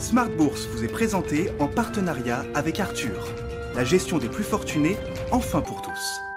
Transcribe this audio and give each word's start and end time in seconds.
Smart 0.00 0.30
Bourse 0.30 0.66
vous 0.66 0.82
est 0.82 0.88
présenté 0.88 1.50
en 1.58 1.68
partenariat 1.68 2.46
avec 2.54 2.80
Arthur. 2.80 3.28
La 3.76 3.84
gestion 3.84 4.16
des 4.16 4.28
plus 4.28 4.44
fortunés, 4.44 4.96
enfin 5.30 5.60
pour 5.60 5.82
tous. 5.82 6.29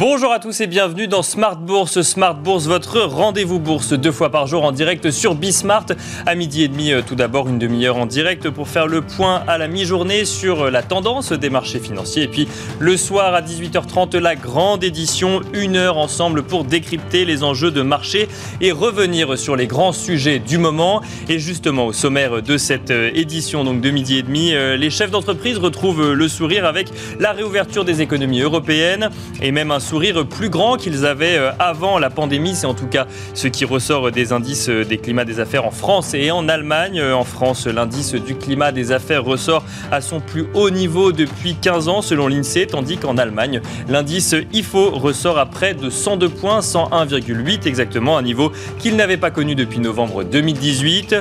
Bonjour 0.00 0.32
à 0.32 0.38
tous 0.38 0.62
et 0.62 0.66
bienvenue 0.66 1.08
dans 1.08 1.22
Smart 1.22 1.58
Bourse. 1.58 2.00
Smart 2.00 2.34
Bourse, 2.34 2.64
votre 2.64 3.02
rendez-vous 3.02 3.58
bourse 3.58 3.92
deux 3.92 4.12
fois 4.12 4.30
par 4.30 4.46
jour 4.46 4.64
en 4.64 4.72
direct 4.72 5.10
sur 5.10 5.34
Bismart. 5.34 5.84
À 6.24 6.34
midi 6.34 6.62
et 6.62 6.68
demi, 6.68 6.90
euh, 6.90 7.02
tout 7.06 7.16
d'abord, 7.16 7.50
une 7.50 7.58
demi-heure 7.58 7.98
en 7.98 8.06
direct 8.06 8.48
pour 8.48 8.66
faire 8.66 8.86
le 8.86 9.02
point 9.02 9.42
à 9.46 9.58
la 9.58 9.68
mi-journée 9.68 10.24
sur 10.24 10.62
euh, 10.62 10.70
la 10.70 10.82
tendance 10.82 11.32
des 11.32 11.50
marchés 11.50 11.80
financiers. 11.80 12.22
Et 12.22 12.28
puis 12.28 12.48
le 12.78 12.96
soir 12.96 13.34
à 13.34 13.42
18h30, 13.42 14.16
la 14.16 14.36
grande 14.36 14.82
édition, 14.84 15.42
une 15.52 15.76
heure 15.76 15.98
ensemble 15.98 16.44
pour 16.44 16.64
décrypter 16.64 17.26
les 17.26 17.42
enjeux 17.42 17.70
de 17.70 17.82
marché 17.82 18.26
et 18.62 18.72
revenir 18.72 19.38
sur 19.38 19.54
les 19.54 19.66
grands 19.66 19.92
sujets 19.92 20.38
du 20.38 20.56
moment. 20.56 21.02
Et 21.28 21.38
justement, 21.38 21.84
au 21.84 21.92
sommaire 21.92 22.40
de 22.40 22.56
cette 22.56 22.90
euh, 22.90 23.10
édition, 23.12 23.64
donc 23.64 23.82
de 23.82 23.90
midi 23.90 24.16
et 24.16 24.22
demi, 24.22 24.52
les 24.52 24.88
chefs 24.88 25.10
d'entreprise 25.10 25.58
retrouvent 25.58 26.14
le 26.14 26.28
sourire 26.28 26.64
avec 26.64 26.88
la 27.18 27.32
réouverture 27.32 27.84
des 27.84 28.00
économies 28.00 28.40
européennes 28.40 29.10
et 29.42 29.52
même 29.52 29.70
un 29.70 29.89
sourire 29.90 30.24
plus 30.24 30.50
grand 30.50 30.76
qu'ils 30.76 31.04
avaient 31.04 31.36
euh, 31.36 31.50
avant 31.58 31.98
la 31.98 32.10
pandémie. 32.10 32.54
C'est 32.54 32.68
en 32.68 32.74
tout 32.74 32.86
cas 32.86 33.08
ce 33.34 33.48
qui 33.48 33.64
ressort 33.64 34.12
des 34.12 34.32
indices 34.32 34.68
euh, 34.68 34.84
des 34.84 34.98
climats 34.98 35.24
des 35.24 35.40
affaires 35.40 35.66
en 35.66 35.72
France 35.72 36.14
et 36.14 36.30
en 36.30 36.48
Allemagne. 36.48 37.00
Euh, 37.00 37.12
en 37.12 37.24
France, 37.24 37.66
l'indice 37.66 38.14
du 38.14 38.36
climat 38.36 38.70
des 38.70 38.92
affaires 38.92 39.24
ressort 39.24 39.64
à 39.90 40.00
son 40.00 40.20
plus 40.20 40.46
haut 40.54 40.70
niveau 40.70 41.10
depuis 41.10 41.56
15 41.56 41.88
ans 41.88 42.02
selon 42.02 42.28
l'INSEE, 42.28 42.68
tandis 42.68 42.98
qu'en 42.98 43.18
Allemagne, 43.18 43.62
l'indice 43.88 44.36
IFO 44.52 44.90
ressort 44.90 45.38
à 45.38 45.46
près 45.46 45.74
de 45.74 45.90
102 45.90 46.28
points, 46.28 46.60
101,8 46.60 47.66
exactement, 47.66 48.16
un 48.16 48.22
niveau 48.22 48.52
qu'il 48.78 48.94
n'avait 48.94 49.16
pas 49.16 49.32
connu 49.32 49.56
depuis 49.56 49.80
novembre 49.80 50.22
2018. 50.22 51.16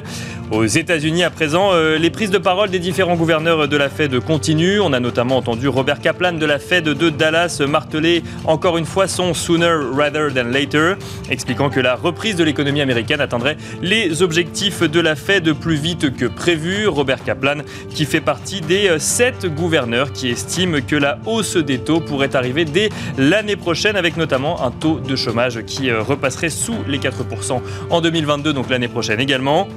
Aux 0.52 0.66
États-Unis, 0.66 1.24
à 1.24 1.30
présent, 1.30 1.74
les 1.76 2.10
prises 2.10 2.32
de 2.32 2.40
parole 2.40 2.72
des 2.72 2.80
différents 2.80 3.16
gouverneurs 3.16 3.68
de 3.68 3.78
la 3.78 3.88
Fed 3.88 4.20
continuent. 4.20 4.80
On 4.82 4.94
a 4.94 5.00
notamment 5.00 5.38
entendu 5.38 5.68
Robert 5.68 6.00
Kaplan 6.00 6.34
de 6.34 6.46
la 6.46 6.58
Fed 6.58 6.86
de 6.86 7.10
Dallas 7.12 7.62
marteler 7.68 8.24
encore 8.46 8.80
une 8.80 8.86
fois 8.86 9.08
son 9.08 9.36
sooner 9.36 9.76
rather 9.96 10.34
than 10.34 10.46
later, 10.46 10.96
expliquant 11.30 11.70
que 11.70 11.80
la 11.80 11.94
reprise 11.94 12.36
de 12.36 12.44
l'économie 12.44 12.82
américaine 12.82 13.22
atteindrait 13.22 13.58
les 13.84 14.24
objectifs 14.24 14.82
de 14.82 15.00
la 15.00 15.16
Fed 15.16 15.54
plus 15.54 15.76
vite 15.76 16.16
que 16.16 16.26
prévu. 16.26 16.88
Robert 16.88 17.24
Kaplan, 17.24 17.58
qui 17.92 18.06
fait 18.06 18.20
partie 18.20 18.62
des 18.62 18.98
sept 18.98 19.46
gouverneurs 19.46 20.12
qui 20.14 20.30
estiment 20.30 20.80
que 20.86 20.96
la 20.96 21.20
hausse 21.28 21.58
des 21.58 21.78
taux 21.78 22.00
pourrait 22.00 22.36
arriver 22.36 22.66
dès 22.66 22.90
l'année 23.20 23.56
prochaine, 23.56 23.96
avec 23.96 24.18
notamment 24.18 24.66
un 24.66 24.72
taux 24.72 25.00
de 25.00 25.16
chômage 25.16 25.62
qui 25.68 25.92
repasserait 25.92 26.50
sous 26.50 26.78
les 26.88 26.98
4% 26.98 27.62
en 27.92 28.02
2022, 28.02 28.52
donc 28.52 28.72
l'année 28.72 28.88
prochaine 28.88 29.20
également. 29.20 29.68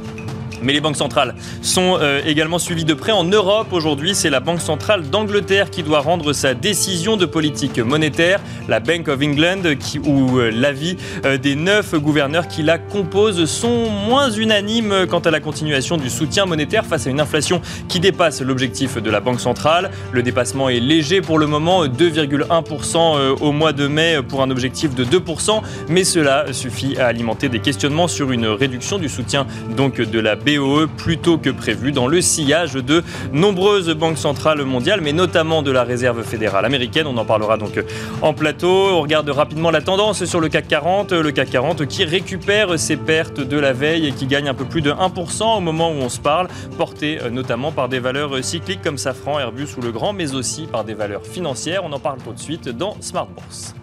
Mais 0.62 0.72
les 0.72 0.80
banques 0.80 0.96
centrales 0.96 1.34
sont 1.60 1.98
euh, 2.00 2.20
également 2.24 2.58
suivies 2.58 2.84
de 2.84 2.94
près 2.94 3.12
en 3.12 3.24
Europe. 3.24 3.72
Aujourd'hui, 3.72 4.14
c'est 4.14 4.30
la 4.30 4.40
Banque 4.40 4.60
centrale 4.60 5.10
d'Angleterre 5.10 5.70
qui 5.70 5.82
doit 5.82 6.00
rendre 6.00 6.32
sa 6.32 6.54
décision 6.54 7.16
de 7.16 7.26
politique 7.26 7.78
monétaire. 7.78 8.40
La 8.68 8.80
Bank 8.80 9.08
of 9.08 9.20
England, 9.20 9.62
qui, 9.78 9.98
où 9.98 10.38
euh, 10.38 10.50
l'avis 10.50 10.96
euh, 11.24 11.36
des 11.36 11.56
neuf 11.56 11.94
gouverneurs 11.94 12.46
qui 12.46 12.62
la 12.62 12.78
composent 12.78 13.44
sont 13.46 13.90
moins 13.90 14.30
unanimes 14.30 15.06
quant 15.08 15.20
à 15.20 15.30
la 15.30 15.40
continuation 15.40 15.96
du 15.96 16.10
soutien 16.10 16.46
monétaire 16.46 16.86
face 16.86 17.06
à 17.06 17.10
une 17.10 17.20
inflation 17.20 17.60
qui 17.88 17.98
dépasse 17.98 18.40
l'objectif 18.40 18.98
de 18.98 19.10
la 19.10 19.20
Banque 19.20 19.40
centrale. 19.40 19.90
Le 20.12 20.22
dépassement 20.22 20.68
est 20.68 20.80
léger 20.80 21.20
pour 21.20 21.38
le 21.38 21.46
moment, 21.46 21.86
2,1% 21.86 23.40
au 23.40 23.52
mois 23.52 23.72
de 23.72 23.86
mai 23.86 24.20
pour 24.26 24.42
un 24.42 24.50
objectif 24.50 24.94
de 24.94 25.04
2%, 25.04 25.60
mais 25.88 26.04
cela 26.04 26.52
suffit 26.52 26.96
à 26.98 27.06
alimenter 27.06 27.48
des 27.48 27.60
questionnements 27.60 28.08
sur 28.08 28.30
une 28.30 28.46
réduction 28.46 28.98
du 28.98 29.08
soutien 29.08 29.46
donc 29.76 30.00
de 30.00 30.18
la 30.18 30.36
BCE 30.36 30.51
BOE 30.58 30.86
plus 30.86 31.18
tôt 31.18 31.38
que 31.38 31.50
prévu 31.50 31.92
dans 31.92 32.06
le 32.06 32.20
sillage 32.20 32.74
de 32.74 33.02
nombreuses 33.32 33.90
banques 33.90 34.18
centrales 34.18 34.62
mondiales, 34.64 35.00
mais 35.00 35.12
notamment 35.12 35.62
de 35.62 35.70
la 35.70 35.84
Réserve 35.84 36.22
fédérale 36.22 36.64
américaine. 36.64 37.06
On 37.06 37.16
en 37.16 37.24
parlera 37.24 37.56
donc 37.56 37.82
en 38.22 38.34
plateau. 38.34 38.88
On 38.92 39.00
regarde 39.02 39.28
rapidement 39.28 39.70
la 39.70 39.80
tendance 39.80 40.24
sur 40.24 40.40
le 40.40 40.48
CAC 40.48 40.68
40. 40.68 41.12
Le 41.12 41.30
CAC 41.32 41.50
40 41.50 41.86
qui 41.86 42.04
récupère 42.04 42.78
ses 42.78 42.96
pertes 42.96 43.40
de 43.40 43.58
la 43.58 43.72
veille 43.72 44.06
et 44.06 44.12
qui 44.12 44.26
gagne 44.26 44.48
un 44.48 44.54
peu 44.54 44.64
plus 44.64 44.82
de 44.82 44.90
1% 44.90 45.58
au 45.58 45.60
moment 45.60 45.90
où 45.90 45.96
on 45.96 46.08
se 46.08 46.20
parle, 46.20 46.48
porté 46.76 47.18
notamment 47.30 47.72
par 47.72 47.88
des 47.88 47.98
valeurs 47.98 48.42
cycliques 48.44 48.82
comme 48.82 48.98
Safran, 48.98 49.38
Airbus 49.38 49.68
ou 49.76 49.80
Le 49.80 49.92
Grand, 49.92 50.12
mais 50.12 50.34
aussi 50.34 50.66
par 50.66 50.84
des 50.84 50.94
valeurs 50.94 51.26
financières. 51.26 51.82
On 51.84 51.92
en 51.92 52.00
parle 52.00 52.18
tout 52.22 52.32
de 52.32 52.38
suite 52.40 52.68
dans 52.68 52.96
Smart 53.00 53.26
Bourse. 53.26 53.74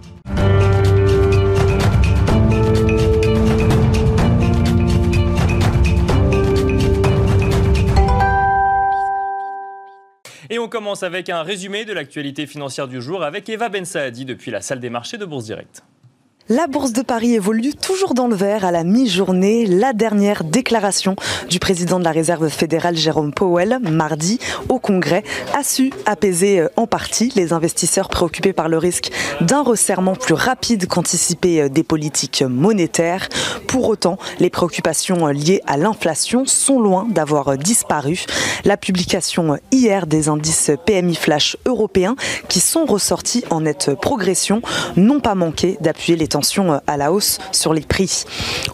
Et 10.52 10.58
on 10.58 10.68
commence 10.68 11.04
avec 11.04 11.30
un 11.30 11.44
résumé 11.44 11.86
de 11.86 11.94
l'actualité 11.94 12.48
financière 12.48 12.88
du 12.88 13.02
jour 13.02 13.24
avec 13.24 13.48
Eva 13.50 13.70
Ben 13.70 13.86
Saadi 13.86 14.26
depuis 14.26 14.50
la 14.50 14.62
salle 14.62 14.80
des 14.80 14.90
marchés 14.90 15.18
de 15.18 15.26
Bourse 15.26 15.46
Direct. 15.46 15.84
La 16.52 16.66
bourse 16.66 16.94
de 16.94 17.04
Paris 17.04 17.36
évolue 17.36 17.76
toujours 17.76 18.16
dans 18.16 18.28
le 18.28 18.36
vert 18.36 18.66
à 18.66 18.72
la 18.72 18.84
mi-journée. 18.84 19.68
La 19.68 19.94
dernière 19.94 20.44
déclaration 20.44 21.16
du 21.48 21.60
président 21.60 22.00
de 22.00 22.04
la 22.04 22.12
Réserve 22.12 22.50
fédérale 22.50 22.98
Jérôme 22.98 23.32
Powell, 23.32 23.78
mardi, 23.84 24.40
au 24.68 24.80
Congrès, 24.80 25.24
a 25.56 25.62
su 25.62 25.94
apaiser 26.08 26.62
euh, 26.62 26.68
en 26.76 26.88
partie 26.88 27.32
les 27.36 27.54
investisseurs 27.54 28.10
préoccupés 28.10 28.52
par 28.52 28.68
le 28.68 28.80
risque 28.80 29.12
d'un 29.42 29.62
resserrement 29.62 30.16
plus 30.16 30.34
rapide 30.34 30.88
qu'anticipé 30.88 31.62
euh, 31.62 31.70
des 31.70 31.84
politiques 31.84 32.42
monétaires. 32.42 33.30
Pour 33.68 33.88
autant, 33.88 34.18
les 34.40 34.50
préoccupations 34.50 35.28
euh, 35.28 35.34
liées 35.34 35.62
à 35.68 35.78
l'inflation 35.78 36.48
sont 36.48 36.80
loin 36.80 37.06
d'avoir 37.12 37.60
disparu. 37.60 38.26
La 38.66 38.76
publication 38.76 39.60
hier 39.72 40.08
des 40.08 40.30
indices 40.30 40.72
PMI 40.88 41.14
Flash 41.14 41.58
européens 41.68 42.16
qui 42.48 42.60
sont 42.60 42.86
ressortis 42.86 43.44
en 43.52 43.62
nette 43.62 43.94
progression 44.02 44.64
n'ont 44.96 45.20
pas 45.20 45.36
manqué 45.36 45.78
d'appuyer 45.80 46.18
les 46.18 46.28
temps 46.28 46.39
euh, 46.40 46.78
à 46.88 46.96
la 46.96 47.12
hausse 47.12 47.38
sur 47.52 47.74
les 47.74 47.82
prix. 47.82 48.24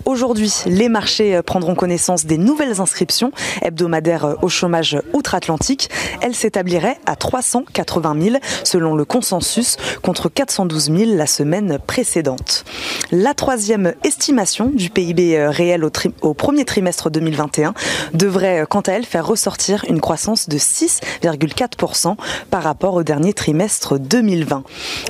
Aujourd'hui, 0.06 0.54
les 0.68 0.88
marchés 0.88 1.36
euh, 1.36 1.42
prendront 1.42 1.74
connaissance 1.74 2.26
des 2.26 2.38
nouvelles 2.38 2.80
inscriptions 2.80 3.32
hebdomadaires 3.64 4.26
euh, 4.26 4.36
au 4.44 4.50
chômage 4.50 4.98
outre-Atlantique. 5.14 5.90
Elles 6.22 6.36
s'établiraient 6.36 7.00
à 7.08 7.16
380 7.16 8.16
000 8.22 8.36
selon 8.64 8.96
le 8.96 9.04
consensus 9.04 9.78
contre 10.04 10.30
412 10.30 10.92
000 10.96 11.16
la 11.16 11.26
semaine 11.26 11.80
précédente. 11.86 12.66
La 13.12 13.34
troisième 13.34 13.94
estimation 14.04 14.72
du 14.74 14.90
PIB 14.92 15.48
réel 15.48 15.84
au, 15.84 15.92
au 16.22 16.34
premier 16.34 16.66
trimestre 16.66 17.10
2021 17.10 17.74
devrait 18.14 18.66
quant 18.70 18.82
à 18.82 18.92
elle 18.92 19.06
faire 19.06 19.26
ressortir 19.26 19.86
une 19.90 20.02
croissance 20.02 20.50
de 20.50 20.58
6,4% 20.58 22.16
par 22.52 22.64
rapport 22.64 22.94
au 22.94 23.04
dernier 23.04 23.34
trimestre 23.34 24.00
2020. 24.00 24.64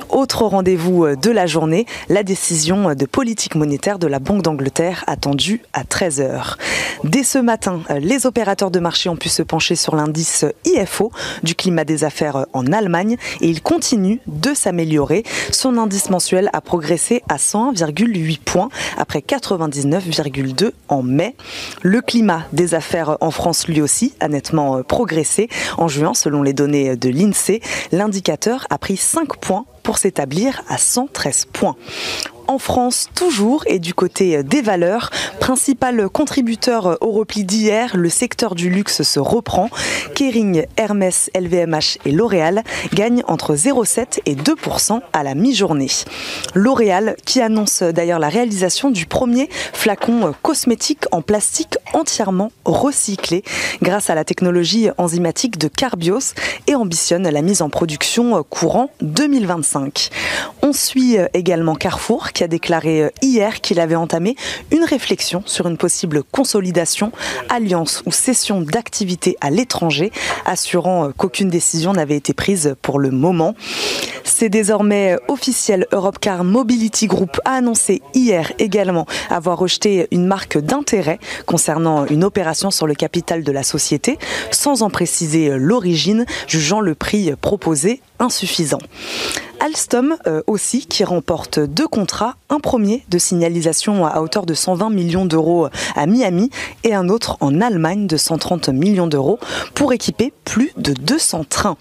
Autre 0.08 0.44
rendez-vous 0.44 1.16
de 1.16 1.30
la 1.30 1.46
journée, 1.46 1.86
la 2.08 2.22
décision 2.22 2.45
décision 2.46 2.94
de 2.94 3.06
politique 3.06 3.56
monétaire 3.56 3.98
de 3.98 4.06
la 4.06 4.20
Banque 4.20 4.42
d'Angleterre 4.42 5.02
attendue 5.08 5.62
à 5.72 5.82
13h. 5.82 6.54
Dès 7.02 7.24
ce 7.24 7.38
matin, 7.38 7.80
les 7.98 8.24
opérateurs 8.24 8.70
de 8.70 8.78
marché 8.78 9.08
ont 9.08 9.16
pu 9.16 9.28
se 9.28 9.42
pencher 9.42 9.74
sur 9.74 9.96
l'indice 9.96 10.44
IFO 10.64 11.10
du 11.42 11.56
climat 11.56 11.84
des 11.84 12.04
affaires 12.04 12.46
en 12.52 12.72
Allemagne 12.72 13.16
et 13.40 13.48
il 13.48 13.62
continue 13.62 14.20
de 14.28 14.54
s'améliorer. 14.54 15.24
Son 15.50 15.76
indice 15.76 16.08
mensuel 16.08 16.48
a 16.52 16.60
progressé 16.60 17.24
à 17.28 17.38
101,8 17.38 18.38
points 18.38 18.68
après 18.96 19.24
99,2 19.26 20.70
en 20.86 21.02
mai. 21.02 21.34
Le 21.82 22.00
climat 22.00 22.44
des 22.52 22.74
affaires 22.74 23.16
en 23.20 23.32
France 23.32 23.66
lui 23.66 23.80
aussi 23.80 24.14
a 24.20 24.28
nettement 24.28 24.84
progressé. 24.84 25.48
En 25.78 25.88
juin, 25.88 26.14
selon 26.14 26.44
les 26.44 26.52
données 26.52 26.94
de 26.94 27.08
l'INSEE, 27.08 27.60
l'indicateur 27.90 28.68
a 28.70 28.78
pris 28.78 28.96
5 28.96 29.36
points 29.38 29.64
pour 29.82 29.98
s'établir 29.98 30.62
à 30.68 30.78
113 30.78 31.46
points 31.52 31.76
en 32.48 32.58
France 32.58 33.08
toujours 33.14 33.64
et 33.66 33.78
du 33.78 33.94
côté 33.94 34.42
des 34.42 34.62
valeurs. 34.62 35.10
Principal 35.40 36.08
contributeur 36.08 36.98
au 37.00 37.10
repli 37.12 37.44
d'hier, 37.44 37.96
le 37.96 38.08
secteur 38.08 38.54
du 38.54 38.70
luxe 38.70 39.02
se 39.02 39.20
reprend. 39.20 39.68
Kering, 40.14 40.66
Hermès, 40.76 41.30
LVMH 41.34 41.98
et 42.04 42.12
L'Oréal 42.12 42.62
gagnent 42.94 43.22
entre 43.28 43.54
0,7 43.54 44.20
et 44.26 44.34
2% 44.34 45.00
à 45.12 45.22
la 45.22 45.34
mi-journée. 45.34 45.90
L'Oréal 46.54 47.16
qui 47.24 47.40
annonce 47.40 47.82
d'ailleurs 47.82 48.18
la 48.18 48.28
réalisation 48.28 48.90
du 48.90 49.06
premier 49.06 49.48
flacon 49.50 50.34
cosmétique 50.42 51.04
en 51.12 51.22
plastique 51.22 51.76
entièrement 51.94 52.50
recyclé 52.64 53.42
grâce 53.82 54.10
à 54.10 54.14
la 54.14 54.24
technologie 54.24 54.88
enzymatique 54.98 55.58
de 55.58 55.68
Carbios 55.68 56.34
et 56.66 56.74
ambitionne 56.74 57.28
la 57.28 57.42
mise 57.42 57.62
en 57.62 57.70
production 57.70 58.42
courant 58.42 58.90
2025. 59.00 60.10
On 60.62 60.72
suit 60.72 61.16
également 61.34 61.74
Carrefour 61.74 62.32
qui 62.36 62.44
a 62.44 62.48
déclaré 62.48 63.10
hier 63.22 63.62
qu'il 63.62 63.80
avait 63.80 63.94
entamé 63.94 64.36
une 64.70 64.84
réflexion 64.84 65.42
sur 65.46 65.68
une 65.68 65.78
possible 65.78 66.22
consolidation, 66.22 67.10
alliance 67.48 68.02
ou 68.04 68.12
cession 68.12 68.60
d'activités 68.60 69.38
à 69.40 69.48
l'étranger, 69.48 70.12
assurant 70.44 71.12
qu'aucune 71.16 71.48
décision 71.48 71.94
n'avait 71.94 72.16
été 72.16 72.34
prise 72.34 72.76
pour 72.82 72.98
le 72.98 73.10
moment. 73.10 73.54
C'est 74.22 74.50
désormais 74.50 75.16
officiel. 75.28 75.86
Europcar 75.92 76.44
Mobility 76.44 77.06
Group 77.06 77.40
a 77.46 77.52
annoncé 77.52 78.02
hier 78.12 78.52
également 78.58 79.06
avoir 79.30 79.56
rejeté 79.56 80.06
une 80.10 80.26
marque 80.26 80.58
d'intérêt 80.58 81.18
concernant 81.46 82.04
une 82.04 82.22
opération 82.22 82.70
sur 82.70 82.86
le 82.86 82.94
capital 82.94 83.44
de 83.44 83.52
la 83.52 83.62
société, 83.62 84.18
sans 84.50 84.82
en 84.82 84.90
préciser 84.90 85.56
l'origine, 85.56 86.26
jugeant 86.48 86.80
le 86.80 86.94
prix 86.94 87.32
proposé 87.40 88.02
insuffisant. 88.18 88.80
Alstom 89.66 90.16
euh, 90.28 90.42
aussi 90.46 90.86
qui 90.86 91.02
remporte 91.02 91.58
deux 91.58 91.88
contrats, 91.88 92.36
un 92.48 92.60
premier 92.60 93.04
de 93.08 93.18
signalisation 93.18 94.06
à 94.06 94.20
hauteur 94.20 94.46
de 94.46 94.54
120 94.54 94.90
millions 94.90 95.26
d'euros 95.26 95.68
à 95.94 96.06
Miami 96.06 96.50
et 96.84 96.94
un 96.94 97.08
autre 97.08 97.36
en 97.40 97.60
Allemagne 97.60 98.06
de 98.06 98.16
130 98.16 98.68
millions 98.68 99.06
d'euros 99.06 99.38
pour 99.74 99.92
équiper 99.92 100.32
plus 100.44 100.72
de 100.76 100.92
200 100.92 101.44
trains. 101.48 101.76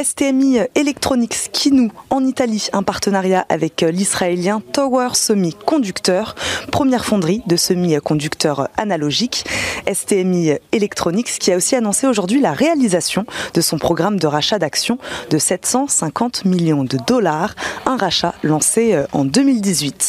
STMI 0.00 0.58
Electronics 0.74 1.50
qui 1.52 1.70
noue 1.72 1.92
en 2.10 2.24
Italie 2.24 2.68
un 2.72 2.82
partenariat 2.82 3.46
avec 3.48 3.82
l'israélien 3.82 4.62
Tower 4.72 5.10
Semiconductor, 5.14 6.34
première 6.72 7.04
fonderie 7.04 7.42
de 7.46 7.56
semi-conducteurs 7.56 8.68
analogiques. 8.76 9.44
STMI 9.90 10.54
Electronics 10.72 11.38
qui 11.38 11.52
a 11.52 11.56
aussi 11.56 11.76
annoncé 11.76 12.06
aujourd'hui 12.06 12.40
la 12.40 12.52
réalisation 12.52 13.24
de 13.54 13.60
son 13.60 13.78
programme 13.78 14.18
de 14.18 14.26
rachat 14.26 14.58
d'actions 14.58 14.98
de 15.30 15.38
750 15.38 16.44
millions 16.44 16.84
de 16.84 16.98
dollars 17.06 17.54
un 17.86 17.96
rachat 17.96 18.34
lancé 18.42 18.94
euh, 18.94 19.06
en 19.12 19.24
2018. 19.24 19.99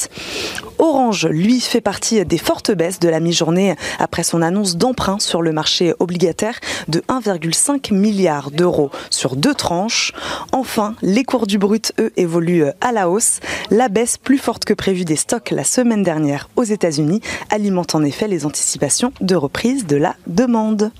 Orange, 0.80 1.28
lui, 1.28 1.60
fait 1.60 1.82
partie 1.82 2.26
des 2.26 2.38
fortes 2.38 2.72
baisses 2.72 3.00
de 3.00 3.10
la 3.10 3.20
mi-journée 3.20 3.76
après 4.00 4.24
son 4.24 4.42
annonce 4.42 4.78
d'emprunt 4.78 5.20
sur 5.20 5.42
le 5.42 5.52
marché 5.52 5.94
obligataire 6.00 6.60
de 6.88 7.02
1,5 7.08 7.94
milliard 7.94 8.52
d'euros 8.52 8.90
sur 9.10 9.36
deux 9.36 9.54
tranches. 9.54 10.14
Enfin, 10.52 10.96
les 11.02 11.24
cours 11.24 11.48
du 11.48 11.58
brut, 11.58 11.94
eux, 12.00 12.12
évoluent 12.18 12.66
à 12.82 12.92
la 12.92 13.10
hausse. 13.10 13.40
La 13.70 13.90
baisse 13.90 14.18
plus 14.18 14.38
forte 14.38 14.66
que 14.66 14.74
prévue 14.74 15.06
des 15.06 15.16
stocks 15.16 15.52
la 15.52 15.64
semaine 15.64 16.04
dernière 16.04 16.50
aux 16.56 16.64
États-Unis 16.64 17.22
alimente 17.50 17.96
en 17.96 18.04
effet 18.04 18.28
les 18.28 18.46
anticipations 18.46 19.14
de 19.22 19.36
reprise 19.36 19.86
de 19.86 19.98
la 19.98 20.16
demande. 20.28 20.92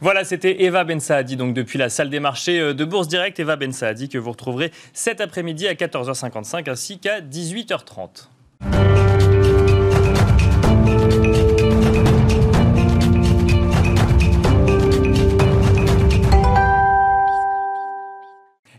Voilà, 0.00 0.24
c'était 0.24 0.62
Eva 0.62 0.84
Ben 0.84 1.00
Saadi, 1.00 1.36
donc 1.36 1.54
depuis 1.54 1.78
la 1.78 1.88
salle 1.88 2.10
des 2.10 2.20
marchés 2.20 2.60
euh, 2.60 2.74
de 2.74 2.84
Bourse 2.84 3.08
Direct. 3.08 3.38
Eva 3.40 3.56
Ben 3.56 3.72
Saadi 3.72 4.08
que 4.08 4.18
vous 4.18 4.30
retrouverez 4.30 4.72
cet 4.92 5.20
après-midi 5.20 5.68
à 5.68 5.74
14h55 5.74 6.70
ainsi 6.70 6.98
qu'à 6.98 7.20
18h30. 7.20 8.31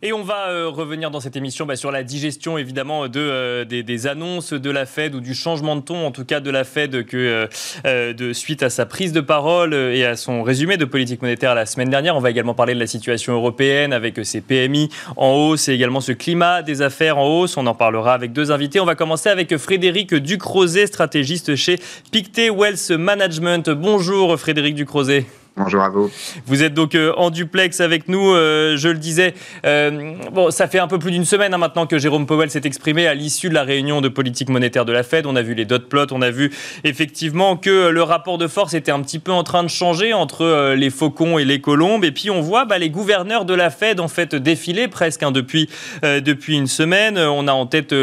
Et 0.06 0.12
on 0.12 0.22
va 0.22 0.50
euh, 0.50 0.68
revenir 0.68 1.12
dans 1.12 1.22
cette 1.22 1.38
émission 1.38 1.66
bah, 1.66 1.78
sur 1.78 1.90
la 1.90 2.04
digestion 2.04 2.58
évidemment 2.58 3.08
de, 3.08 3.22
euh, 3.22 3.64
des, 3.64 4.06
annonces 4.06 4.52
de 4.52 4.70
la 4.70 4.86
Fed 4.86 5.16
ou 5.16 5.22
du 5.22 5.34
changement 5.34 5.78
de 5.78 5.82
ton 5.82 6.06
en 6.06 6.12
tout 6.12 6.26
cas 6.26 6.42
de 6.42 6.52
la 6.52 6.66
Fed 6.66 7.06
que 7.06 7.48
euh, 7.86 8.14
de 8.14 8.34
suite 8.34 8.64
à 8.64 8.70
sa 8.70 8.86
prise 8.86 9.14
de 9.14 9.22
parole 9.22 9.74
et 9.74 10.04
à 10.04 10.18
son 10.18 10.44
résumé 10.44 10.76
de 10.76 10.84
politique 10.84 11.22
monétaire 11.22 11.56
la 11.56 11.66
semaine 11.66 11.90
dernière. 11.90 12.18
On 12.18 12.20
va 12.20 12.32
également 12.32 12.54
parler 12.54 12.74
de 12.74 12.82
la 12.82 12.88
situation 12.88 13.32
européenne 13.32 13.94
avec 13.94 14.20
ses 14.26 14.42
PMI 14.42 14.90
en 15.16 15.32
hausse 15.32 15.70
et 15.70 15.74
également 15.74 16.02
ce 16.02 16.12
climat 16.12 16.64
des 16.64 16.82
affaires 16.82 17.18
en 17.18 17.40
hausse. 17.40 17.56
On 17.56 17.66
en 17.66 17.74
parlera 17.74 18.14
avec 18.14 18.34
deux 18.34 18.52
invités. 18.52 18.82
On 18.82 18.86
va 18.86 18.96
commencer 18.96 19.30
avec 19.30 19.56
Frédéric 19.56 20.14
Ducrozet, 20.14 20.88
stratégiste 20.88 21.56
chez 21.56 21.80
Pictet 22.12 22.50
Wealth 22.50 22.92
Management. 22.92 23.70
Bonjour 23.70 24.38
Frédéric 24.38 24.76
Ducrozet. 24.76 25.26
Bonjour 25.56 25.84
à 25.84 25.90
vous. 25.90 26.10
Vous 26.48 26.64
êtes 26.64 26.74
donc 26.74 26.96
euh, 26.96 27.14
en 27.16 27.30
duplex 27.30 27.80
avec 27.80 28.08
nous, 28.08 28.32
euh, 28.32 28.76
je 28.76 28.90
le 28.90 28.98
disais. 28.98 29.36
Euh, 29.68 30.16
bon, 30.32 30.50
ça 30.50 30.68
fait 30.68 30.80
un 30.80 30.88
peu 30.88 30.98
plus 30.98 31.12
d'une 31.12 31.26
semaine 31.26 31.54
hein, 31.54 31.60
maintenant 31.60 31.86
que 31.86 32.00
Jérôme 32.00 32.26
Powell 32.26 32.50
s'est 32.50 32.64
exprimé 32.64 33.06
à 33.06 33.14
l'issue 33.14 33.50
de 33.50 33.54
la 33.54 33.62
réunion 33.62 34.02
de 34.02 34.10
politique 34.10 34.50
monétaire 34.50 34.84
de 34.84 34.92
la 34.92 35.04
Fed. 35.04 35.28
On 35.28 35.36
a 35.36 35.44
vu 35.44 35.54
les 35.54 35.66
dot 35.66 35.88
plots, 35.88 36.08
on 36.10 36.24
a 36.24 36.32
vu 36.32 36.52
effectivement 36.84 37.56
que 37.56 37.90
le 37.90 38.02
rapport 38.02 38.40
de 38.40 38.48
force 38.48 38.74
était 38.74 38.92
un 38.92 39.00
petit 39.04 39.20
peu 39.20 39.32
en 39.32 39.44
train 39.44 39.62
de 39.62 39.68
changer 39.68 40.12
entre 40.12 40.74
les 40.74 40.90
faucons 40.90 41.38
et 41.38 41.46
les 41.46 41.62
colombes. 41.62 42.04
Et 42.04 42.12
puis 42.12 42.32
on 42.32 42.42
voit 42.42 42.66
bah, 42.66 42.80
les 42.80 42.90
gouverneurs 42.90 43.46
de 43.46 43.54
la 43.54 43.70
Fed 43.70 44.00
en 44.00 44.08
fait 44.08 44.34
défiler 44.34 44.88
presque 44.88 45.22
hein, 45.22 45.32
depuis, 45.32 45.70
depuis 46.02 46.58
une 46.58 46.68
semaine. 46.68 47.20
On 47.20 47.48
a 47.48 47.54
en 47.54 47.68
tête 47.68 47.94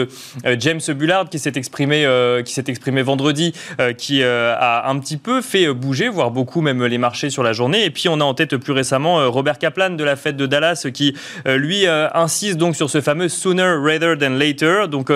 James 0.44 0.80
Bullard 0.90 1.28
qui 1.28 1.40
s'est 1.40 1.54
exprimé, 1.56 2.06
exprimé 2.68 3.02
vendredi, 3.02 3.52
qui 3.98 4.22
a 4.22 4.88
un 4.88 4.98
petit 5.00 5.16
peu 5.16 5.42
fait 5.42 5.74
bouger, 5.74 6.08
voire 6.08 6.30
beaucoup 6.30 6.60
même 6.60 6.84
les 6.84 6.98
marchés 6.98 7.28
sur 7.28 7.39
la 7.42 7.52
journée. 7.52 7.84
Et 7.84 7.90
puis 7.90 8.08
on 8.08 8.20
a 8.20 8.24
en 8.24 8.34
tête 8.34 8.56
plus 8.56 8.72
récemment 8.72 9.20
euh, 9.20 9.28
Robert 9.28 9.58
Kaplan 9.58 9.90
de 9.90 10.04
la 10.04 10.16
fête 10.16 10.36
de 10.36 10.46
Dallas 10.46 10.86
qui 10.92 11.14
euh, 11.46 11.56
lui 11.56 11.86
euh, 11.86 12.08
insiste 12.14 12.56
donc 12.56 12.76
sur 12.76 12.90
ce 12.90 13.00
fameux 13.00 13.28
sooner 13.28 13.76
rather 13.82 14.16
than 14.18 14.30
later. 14.30 14.88
Donc 14.88 15.10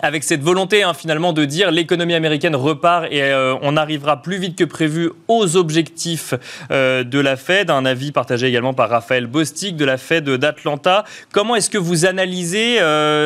avec 0.00 0.24
cette 0.24 0.42
volonté 0.42 0.82
hein, 0.82 0.94
finalement 0.94 1.32
de 1.32 1.44
dire 1.44 1.70
l'économie 1.70 2.14
américaine 2.14 2.56
repart 2.56 3.06
et 3.10 3.22
on 3.60 3.76
arrivera 3.76 4.22
plus 4.22 4.38
vite 4.38 4.56
que 4.56 4.64
prévu 4.64 5.10
aux 5.28 5.56
objectifs 5.56 6.34
de 6.70 7.20
la 7.20 7.36
Fed. 7.36 7.70
Un 7.70 7.84
avis 7.84 8.12
partagé 8.12 8.46
également 8.46 8.74
par 8.74 8.88
Raphaël 8.88 9.26
Bostic 9.26 9.76
de 9.76 9.84
la 9.84 9.98
Fed 9.98 10.28
d'Atlanta. 10.28 11.04
Comment 11.32 11.56
est-ce 11.56 11.70
que 11.70 11.78
vous 11.78 12.06
analysez, 12.06 12.78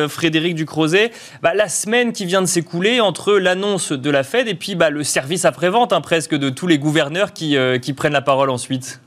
Frédéric 0.09 0.55
Ducrozet, 0.55 1.11
bah, 1.41 1.53
la 1.53 1.69
semaine 1.69 2.11
qui 2.11 2.25
vient 2.25 2.41
de 2.41 2.47
s'écouler 2.47 2.99
entre 2.99 3.33
l'annonce 3.33 3.91
de 3.91 4.09
la 4.09 4.23
Fed 4.23 4.47
et 4.47 4.55
puis 4.55 4.75
bah, 4.75 4.89
le 4.89 5.03
service 5.03 5.45
après-vente 5.45 5.93
hein, 5.93 6.01
presque 6.01 6.35
de 6.35 6.49
tous 6.49 6.67
les 6.67 6.77
gouverneurs 6.77 7.33
qui 7.33 7.93
prennent 7.95 8.13
la 8.13 8.21
parole 8.21 8.49
ensuite? 8.49 8.99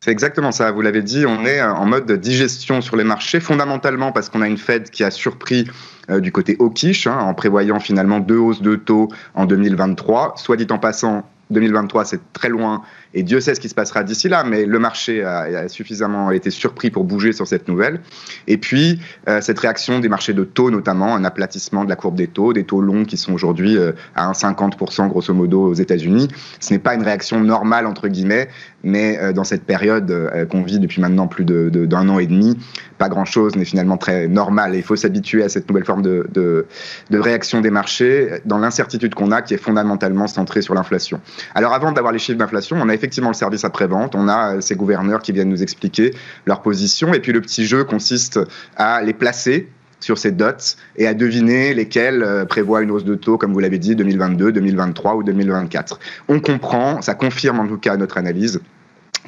C'est 0.00 0.12
exactement 0.12 0.52
ça, 0.52 0.70
vous 0.70 0.80
l'avez 0.80 1.02
dit, 1.02 1.26
on 1.26 1.44
est 1.44 1.60
en 1.60 1.84
mode 1.84 2.10
digestion 2.12 2.80
sur 2.80 2.96
les 2.96 3.02
marchés, 3.02 3.40
fondamentalement 3.40 4.12
parce 4.12 4.28
qu'on 4.28 4.42
a 4.42 4.46
une 4.46 4.56
Fed 4.56 4.90
qui 4.90 5.02
a 5.02 5.10
surpris 5.10 5.68
euh, 6.08 6.20
du 6.20 6.30
côté 6.30 6.56
hawkish, 6.60 7.08
hein, 7.08 7.18
en 7.18 7.34
prévoyant 7.34 7.80
finalement 7.80 8.20
deux 8.20 8.38
hausses 8.38 8.62
de 8.62 8.76
taux 8.76 9.08
en 9.34 9.44
2023. 9.44 10.34
Soit 10.36 10.56
dit 10.56 10.68
en 10.70 10.78
passant, 10.78 11.28
2023, 11.50 12.04
c'est 12.04 12.32
très 12.32 12.48
loin 12.48 12.82
et 13.14 13.22
Dieu 13.22 13.40
sait 13.40 13.54
ce 13.54 13.60
qui 13.60 13.68
se 13.68 13.74
passera 13.74 14.04
d'ici 14.04 14.28
là, 14.28 14.44
mais 14.44 14.66
le 14.66 14.78
marché 14.78 15.24
a, 15.24 15.68
suffisamment 15.68 16.30
été 16.30 16.50
surpris 16.50 16.90
pour 16.90 17.04
bouger 17.04 17.32
sur 17.32 17.46
cette 17.46 17.68
nouvelle. 17.68 18.00
Et 18.46 18.58
puis, 18.58 19.00
euh, 19.28 19.40
cette 19.40 19.58
réaction 19.58 19.98
des 19.98 20.08
marchés 20.08 20.34
de 20.34 20.44
taux, 20.44 20.70
notamment, 20.70 21.14
un 21.14 21.24
aplatissement 21.24 21.84
de 21.84 21.88
la 21.88 21.96
courbe 21.96 22.16
des 22.16 22.26
taux, 22.26 22.52
des 22.52 22.64
taux 22.64 22.80
longs 22.80 23.04
qui 23.04 23.16
sont 23.16 23.32
aujourd'hui 23.32 23.76
euh, 23.76 23.92
à 24.14 24.30
1,50% 24.30 25.08
grosso 25.08 25.32
modo 25.32 25.62
aux 25.62 25.74
États-Unis. 25.74 26.28
Ce 26.60 26.72
n'est 26.72 26.78
pas 26.78 26.94
une 26.94 27.02
réaction 27.02 27.40
normale, 27.40 27.86
entre 27.86 28.08
guillemets, 28.08 28.48
mais 28.82 29.18
euh, 29.18 29.32
dans 29.32 29.44
cette 29.44 29.64
période 29.64 30.12
qu'on 30.50 30.62
vit 30.62 30.78
depuis 30.78 31.00
maintenant 31.00 31.26
plus 31.26 31.44
d'un 31.44 31.68
de, 31.70 31.94
an 31.94 32.18
et 32.18 32.26
demi, 32.26 32.56
pas 32.98 33.08
grand-chose 33.08 33.56
n'est 33.56 33.64
finalement 33.64 33.96
très 33.96 34.28
normal. 34.28 34.74
Et 34.74 34.78
il 34.78 34.82
faut 34.82 34.96
s'habituer 34.96 35.42
à 35.42 35.48
cette 35.48 35.68
nouvelle 35.68 35.84
forme 35.84 36.02
de, 36.02 36.26
de, 36.32 36.66
de 37.10 37.18
réaction 37.18 37.60
des 37.60 37.70
marchés 37.70 38.40
dans 38.44 38.58
l'incertitude 38.58 39.14
qu'on 39.14 39.30
a, 39.32 39.42
qui 39.42 39.54
est 39.54 39.58
fondamentalement 39.58 40.26
centrée 40.26 40.62
sur 40.62 40.74
l'inflation. 40.74 41.20
Alors, 41.54 41.72
avant 41.72 41.92
d'avoir 41.92 42.12
les 42.12 42.18
chiffres 42.18 42.38
d'inflation, 42.38 42.76
on 42.80 42.88
a 42.88 42.94
effectivement 42.94 43.30
le 43.30 43.34
service 43.34 43.64
après-vente, 43.64 44.14
on 44.14 44.28
a 44.28 44.56
euh, 44.56 44.60
ces 44.60 44.74
gouverneurs 44.74 45.22
qui 45.22 45.32
viennent 45.32 45.48
nous 45.48 45.62
expliquer 45.62 46.14
leur 46.46 46.62
position, 46.62 47.14
et 47.14 47.20
puis 47.20 47.32
le 47.32 47.40
petit 47.40 47.66
jeu 47.66 47.84
consiste 47.84 48.40
à 48.76 49.02
les 49.02 49.14
placer 49.14 49.68
sur 50.00 50.18
ces 50.18 50.32
dots 50.32 50.76
et 50.96 51.06
à 51.06 51.14
deviner 51.14 51.74
lesquels 51.74 52.22
euh, 52.22 52.44
prévoient 52.44 52.82
une 52.82 52.90
hausse 52.90 53.04
de 53.04 53.14
taux, 53.14 53.38
comme 53.38 53.52
vous 53.52 53.60
l'avez 53.60 53.78
dit, 53.78 53.96
2022, 53.96 54.52
2023 54.52 55.16
ou 55.16 55.22
2024. 55.22 55.98
On 56.28 56.40
comprend, 56.40 57.02
ça 57.02 57.14
confirme 57.14 57.60
en 57.60 57.66
tout 57.66 57.78
cas 57.78 57.96
notre 57.96 58.18
analyse, 58.18 58.60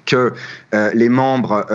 que 0.06 0.32
euh, 0.74 0.90
les 0.94 1.08
membres 1.08 1.66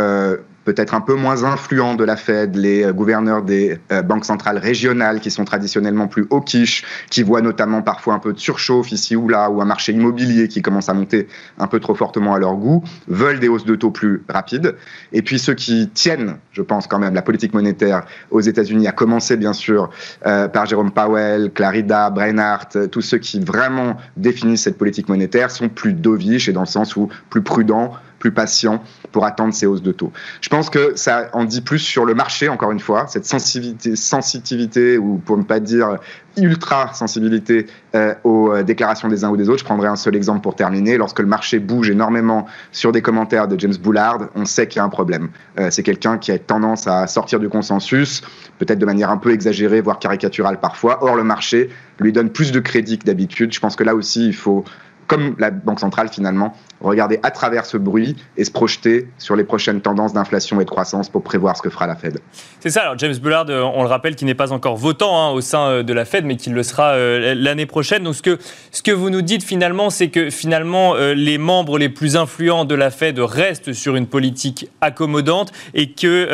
peut-être 0.65 0.95
un 0.95 1.01
peu 1.01 1.13
moins 1.13 1.43
influents 1.43 1.93
de 1.93 2.03
la 2.03 2.17
Fed, 2.17 2.55
les 2.55 2.83
euh, 2.83 2.91
gouverneurs 2.91 3.43
des 3.43 3.77
euh, 3.91 4.01
banques 4.01 4.25
centrales 4.25 4.57
régionales 4.57 5.21
qui 5.21 5.31
sont 5.31 5.45
traditionnellement 5.45 6.07
plus 6.07 6.25
hawkish, 6.31 6.83
qui 7.09 7.23
voient 7.23 7.41
notamment 7.41 7.81
parfois 7.81 8.15
un 8.15 8.19
peu 8.19 8.33
de 8.33 8.39
surchauffe 8.39 8.91
ici 8.91 9.15
ou 9.15 9.29
là, 9.29 9.49
ou 9.49 9.61
un 9.61 9.65
marché 9.65 9.93
immobilier 9.93 10.47
qui 10.47 10.61
commence 10.61 10.89
à 10.89 10.93
monter 10.93 11.27
un 11.59 11.67
peu 11.67 11.79
trop 11.79 11.95
fortement 11.95 12.33
à 12.33 12.39
leur 12.39 12.55
goût, 12.55 12.83
veulent 13.07 13.39
des 13.39 13.47
hausses 13.47 13.65
de 13.65 13.75
taux 13.75 13.91
plus 13.91 14.23
rapides. 14.27 14.75
Et 15.13 15.21
puis 15.21 15.39
ceux 15.39 15.53
qui 15.53 15.89
tiennent, 15.89 16.37
je 16.51 16.63
pense 16.63 16.87
quand 16.87 16.99
même, 16.99 17.13
la 17.13 17.21
politique 17.21 17.53
monétaire 17.53 18.05
aux 18.31 18.41
États-Unis, 18.41 18.87
a 18.87 18.91
commencé 18.91 19.37
bien 19.37 19.53
sûr 19.53 19.91
euh, 20.25 20.47
par 20.47 20.65
Jérôme 20.65 20.91
Powell, 20.91 21.51
Clarida, 21.53 22.09
Breinhardt, 22.09 22.89
tous 22.91 23.01
ceux 23.01 23.19
qui 23.19 23.39
vraiment 23.39 23.97
définissent 24.17 24.63
cette 24.63 24.77
politique 24.77 25.09
monétaire 25.09 25.51
sont 25.51 25.69
plus 25.69 25.93
dovish 25.93 26.49
et 26.49 26.53
dans 26.53 26.61
le 26.61 26.65
sens 26.65 26.95
où 26.95 27.09
plus 27.29 27.41
prudents, 27.41 27.93
plus 28.25 28.31
patient 28.31 28.81
pour 29.11 29.23
attendre 29.23 29.53
ces 29.53 29.67
hausses 29.67 29.83
de 29.83 29.91
taux. 29.91 30.11
Je 30.41 30.49
pense 30.49 30.71
que 30.71 30.93
ça 30.95 31.29
en 31.33 31.43
dit 31.43 31.61
plus 31.61 31.77
sur 31.77 32.05
le 32.05 32.15
marché, 32.15 32.49
encore 32.49 32.71
une 32.71 32.79
fois, 32.79 33.05
cette 33.05 33.25
sensibilité, 33.25 33.95
sensitivité 33.95 34.97
ou 34.97 35.21
pour 35.23 35.37
ne 35.37 35.43
pas 35.43 35.59
dire 35.59 35.97
ultra 36.37 36.91
sensibilité 36.93 37.67
euh, 37.93 38.15
aux 38.23 38.51
euh, 38.51 38.63
déclarations 38.63 39.07
des 39.07 39.23
uns 39.23 39.29
ou 39.29 39.37
des 39.37 39.47
autres. 39.47 39.59
Je 39.59 39.63
prendrai 39.63 39.87
un 39.87 39.95
seul 39.95 40.15
exemple 40.15 40.41
pour 40.41 40.55
terminer. 40.55 40.97
Lorsque 40.97 41.19
le 41.19 41.27
marché 41.27 41.59
bouge 41.59 41.91
énormément 41.91 42.47
sur 42.71 42.91
des 42.91 43.03
commentaires 43.03 43.47
de 43.47 43.59
James 43.59 43.75
Bullard, 43.79 44.29
on 44.33 44.45
sait 44.45 44.67
qu'il 44.67 44.77
y 44.77 44.81
a 44.81 44.85
un 44.85 44.89
problème. 44.89 45.29
Euh, 45.59 45.69
c'est 45.69 45.83
quelqu'un 45.83 46.17
qui 46.17 46.31
a 46.31 46.39
tendance 46.39 46.87
à 46.87 47.05
sortir 47.05 47.39
du 47.39 47.47
consensus, 47.47 48.21
peut-être 48.57 48.79
de 48.79 48.85
manière 48.87 49.11
un 49.11 49.17
peu 49.17 49.31
exagérée, 49.31 49.81
voire 49.81 49.99
caricaturale 49.99 50.59
parfois. 50.59 51.03
Or, 51.03 51.15
le 51.15 51.23
marché 51.23 51.69
lui 51.99 52.11
donne 52.11 52.31
plus 52.31 52.51
de 52.51 52.59
crédit 52.59 52.97
que 52.97 53.05
d'habitude. 53.05 53.53
Je 53.53 53.59
pense 53.59 53.75
que 53.75 53.83
là 53.83 53.93
aussi, 53.93 54.25
il 54.25 54.35
faut 54.35 54.65
comme 55.07 55.35
la 55.39 55.51
Banque 55.51 55.79
centrale 55.79 56.09
finalement, 56.09 56.55
regarder 56.81 57.19
à 57.23 57.31
travers 57.31 57.65
ce 57.65 57.77
bruit 57.77 58.15
et 58.37 58.43
se 58.43 58.51
projeter 58.51 59.07
sur 59.17 59.35
les 59.35 59.43
prochaines 59.43 59.81
tendances 59.81 60.13
d'inflation 60.13 60.59
et 60.61 60.65
de 60.65 60.69
croissance 60.69 61.09
pour 61.09 61.23
prévoir 61.23 61.57
ce 61.57 61.61
que 61.61 61.69
fera 61.69 61.87
la 61.87 61.95
Fed. 61.95 62.19
C'est 62.59 62.69
ça, 62.69 62.81
alors 62.81 62.97
James 62.97 63.15
Bullard, 63.15 63.45
euh, 63.49 63.61
on 63.61 63.83
le 63.83 63.89
rappelle, 63.89 64.15
qui 64.15 64.25
n'est 64.25 64.35
pas 64.35 64.51
encore 64.51 64.75
votant 64.75 65.19
hein, 65.19 65.31
au 65.31 65.41
sein 65.41 65.67
euh, 65.67 65.83
de 65.83 65.93
la 65.93 66.05
Fed, 66.05 66.25
mais 66.25 66.35
qui 66.35 66.49
le 66.49 66.63
sera 66.63 66.91
euh, 66.91 67.33
l'année 67.35 67.65
prochaine. 67.65 68.03
Donc 68.03 68.15
ce 68.15 68.21
que, 68.21 68.37
ce 68.71 68.81
que 68.81 68.91
vous 68.91 69.09
nous 69.09 69.21
dites 69.21 69.43
finalement, 69.43 69.89
c'est 69.89 70.09
que 70.09 70.29
finalement 70.29 70.95
les 70.95 71.37
membres 71.37 71.77
les 71.77 71.89
plus 71.89 72.15
influents 72.15 72.65
de 72.65 72.75
la 72.75 72.89
Fed 72.89 73.19
restent 73.19 73.73
sur 73.73 73.95
une 73.95 74.07
politique 74.07 74.69
accommodante 74.81 75.51
et 75.73 75.91
qu'il 75.91 76.27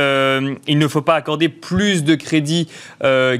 il 0.68 0.78
ne 0.78 0.88
faut 0.88 1.02
pas 1.02 1.16
accorder 1.16 1.50
plus 1.50 2.04
de 2.04 2.16
crédit 2.16 2.68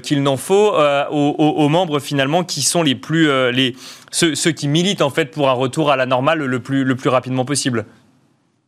qu'il 0.04 0.24
n'en 0.24 0.38
faut 0.38 0.74
aux, 1.12 1.36
aux, 1.38 1.70
membres 1.70 2.00
finalement 2.00 2.44
qui 2.44 2.62
sont 2.62 2.84
les 2.84 2.96
plus... 2.96 3.28
les, 3.52 3.76
ceux, 4.12 4.52
qui 4.52 4.68
militent 4.68 5.02
en 5.02 5.10
fait 5.10 5.32
pour 5.32 5.50
un 5.50 5.54
retour 5.54 5.92
à 5.92 5.96
la 5.96 6.06
normale 6.06 6.40
le 6.40 6.60
plus, 6.60 6.86
rapidement 7.06 7.46
possible. 7.46 7.86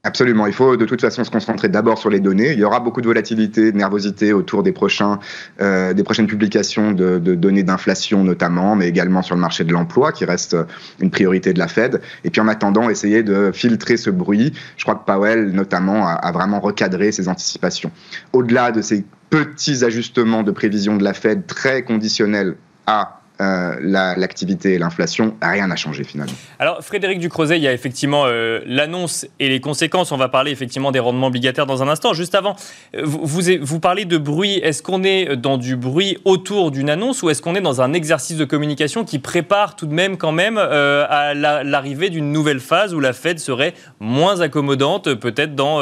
Absolument. 0.06 0.48
Il 0.48 0.54
faut 0.54 0.76
de 0.76 0.84
toute 0.84 1.00
façon 1.00 1.24
se 1.24 1.32
concentrer 1.32 1.70
d'abord 1.70 1.98
sur 1.98 2.10
les 2.10 2.20
données. 2.20 2.52
Il 2.52 2.60
y 2.60 2.66
aura 2.66 2.82
beaucoup 2.82 3.00
de 3.00 3.08
volatilité, 3.08 3.72
de 3.72 3.78
nervosité 3.78 4.34
autour 4.34 4.62
des, 4.62 4.74
prochains, 4.74 5.20
euh, 5.62 5.94
des 5.94 6.04
prochaines 6.04 6.28
publications 6.28 6.92
de, 6.92 7.20
données 7.20 7.64
d'inflation 7.64 8.22
notamment, 8.22 8.76
mais 8.76 8.90
également 8.90 9.22
sur 9.22 9.36
le 9.36 9.40
marché 9.40 9.64
de 9.64 9.72
l'emploi 9.72 10.12
qui 10.12 10.26
reste 10.26 10.58
une 11.00 11.10
priorité 11.10 11.54
de 11.54 11.60
la 11.60 11.70
Fed. 11.70 12.02
Et 12.26 12.32
puis 12.32 12.42
en 12.42 12.50
attendant, 12.50 12.90
essayer 12.90 13.24
de 13.24 13.52
filtrer 13.54 13.96
ce 13.96 14.10
bruit. 14.10 14.52
Je 14.76 14.84
crois 14.84 14.96
que 14.96 15.06
Powell 15.06 15.52
notamment 15.52 16.06
a 16.06 16.32
vraiment 16.34 16.60
recadré 16.60 17.14
ses 17.14 17.30
anticipations. 17.30 17.92
Au-delà 18.34 18.74
de 18.74 18.82
ces 18.82 19.06
petits 19.30 19.86
ajustements 19.86 20.44
de 20.44 20.52
prévision 20.52 20.98
de 20.98 21.04
la 21.06 21.14
Fed 21.14 21.48
très 21.48 21.84
conditionnels 21.84 22.56
à 22.88 23.23
euh, 23.42 23.78
l'activité 24.16 24.76
et 24.76 24.78
l'inflation, 24.78 25.36
rien 25.42 25.66
n'a 25.66 25.76
changé 25.76 26.04
finalement. 26.04 26.34
Alors 26.60 26.84
Frédéric 26.84 27.18
Ducrozet, 27.18 27.58
il 27.58 27.64
y 27.64 27.68
a 27.68 27.74
effectivement 27.74 28.26
euh, 28.28 28.60
l'annonce 28.68 29.26
et 29.40 29.50
les 29.50 29.60
conséquences. 29.60 30.12
On 30.12 30.18
va 30.18 30.30
parler 30.30 30.52
effectivement 30.52 30.92
des 30.92 31.00
rendements 31.00 31.28
obligataires 31.28 31.66
dans 31.66 31.82
un 31.82 31.88
instant. 31.88 32.14
Juste 32.14 32.36
avant, 32.36 32.56
euh, 32.96 33.02
vous, 33.04 33.42
vous, 33.62 33.80
parlez 33.80 34.06
de 34.06 34.20
bruit. 34.20 34.60
Est-ce 34.60 34.84
qu'on 34.84 35.04
est 35.04 35.36
dans 35.36 35.58
du 35.58 35.76
bruit 35.76 36.20
autour 36.26 36.70
d'une 36.70 36.92
annonce 36.92 37.24
ou 37.24 37.32
est-ce 37.32 37.42
qu'on 37.42 37.56
est 37.56 37.62
dans 37.62 37.82
un 37.82 37.94
exercice 37.94 38.38
de 38.38 38.46
communication 38.46 39.04
qui 39.04 39.18
prépare 39.18 39.76
tout 39.76 39.88
de 39.88 39.94
même 39.94 40.18
quand 40.18 40.32
même 40.32 40.60
à 40.60 41.34
l'arrivée 41.34 42.12
d'une 42.12 42.32
nouvelle 42.32 42.60
phase 42.60 42.94
où 42.94 43.00
la 43.00 43.14
Fed 43.14 43.40
serait 43.40 43.74
moins 44.00 44.42
accommodante, 44.42 45.16
peut-être 45.16 45.56
dans, 45.56 45.80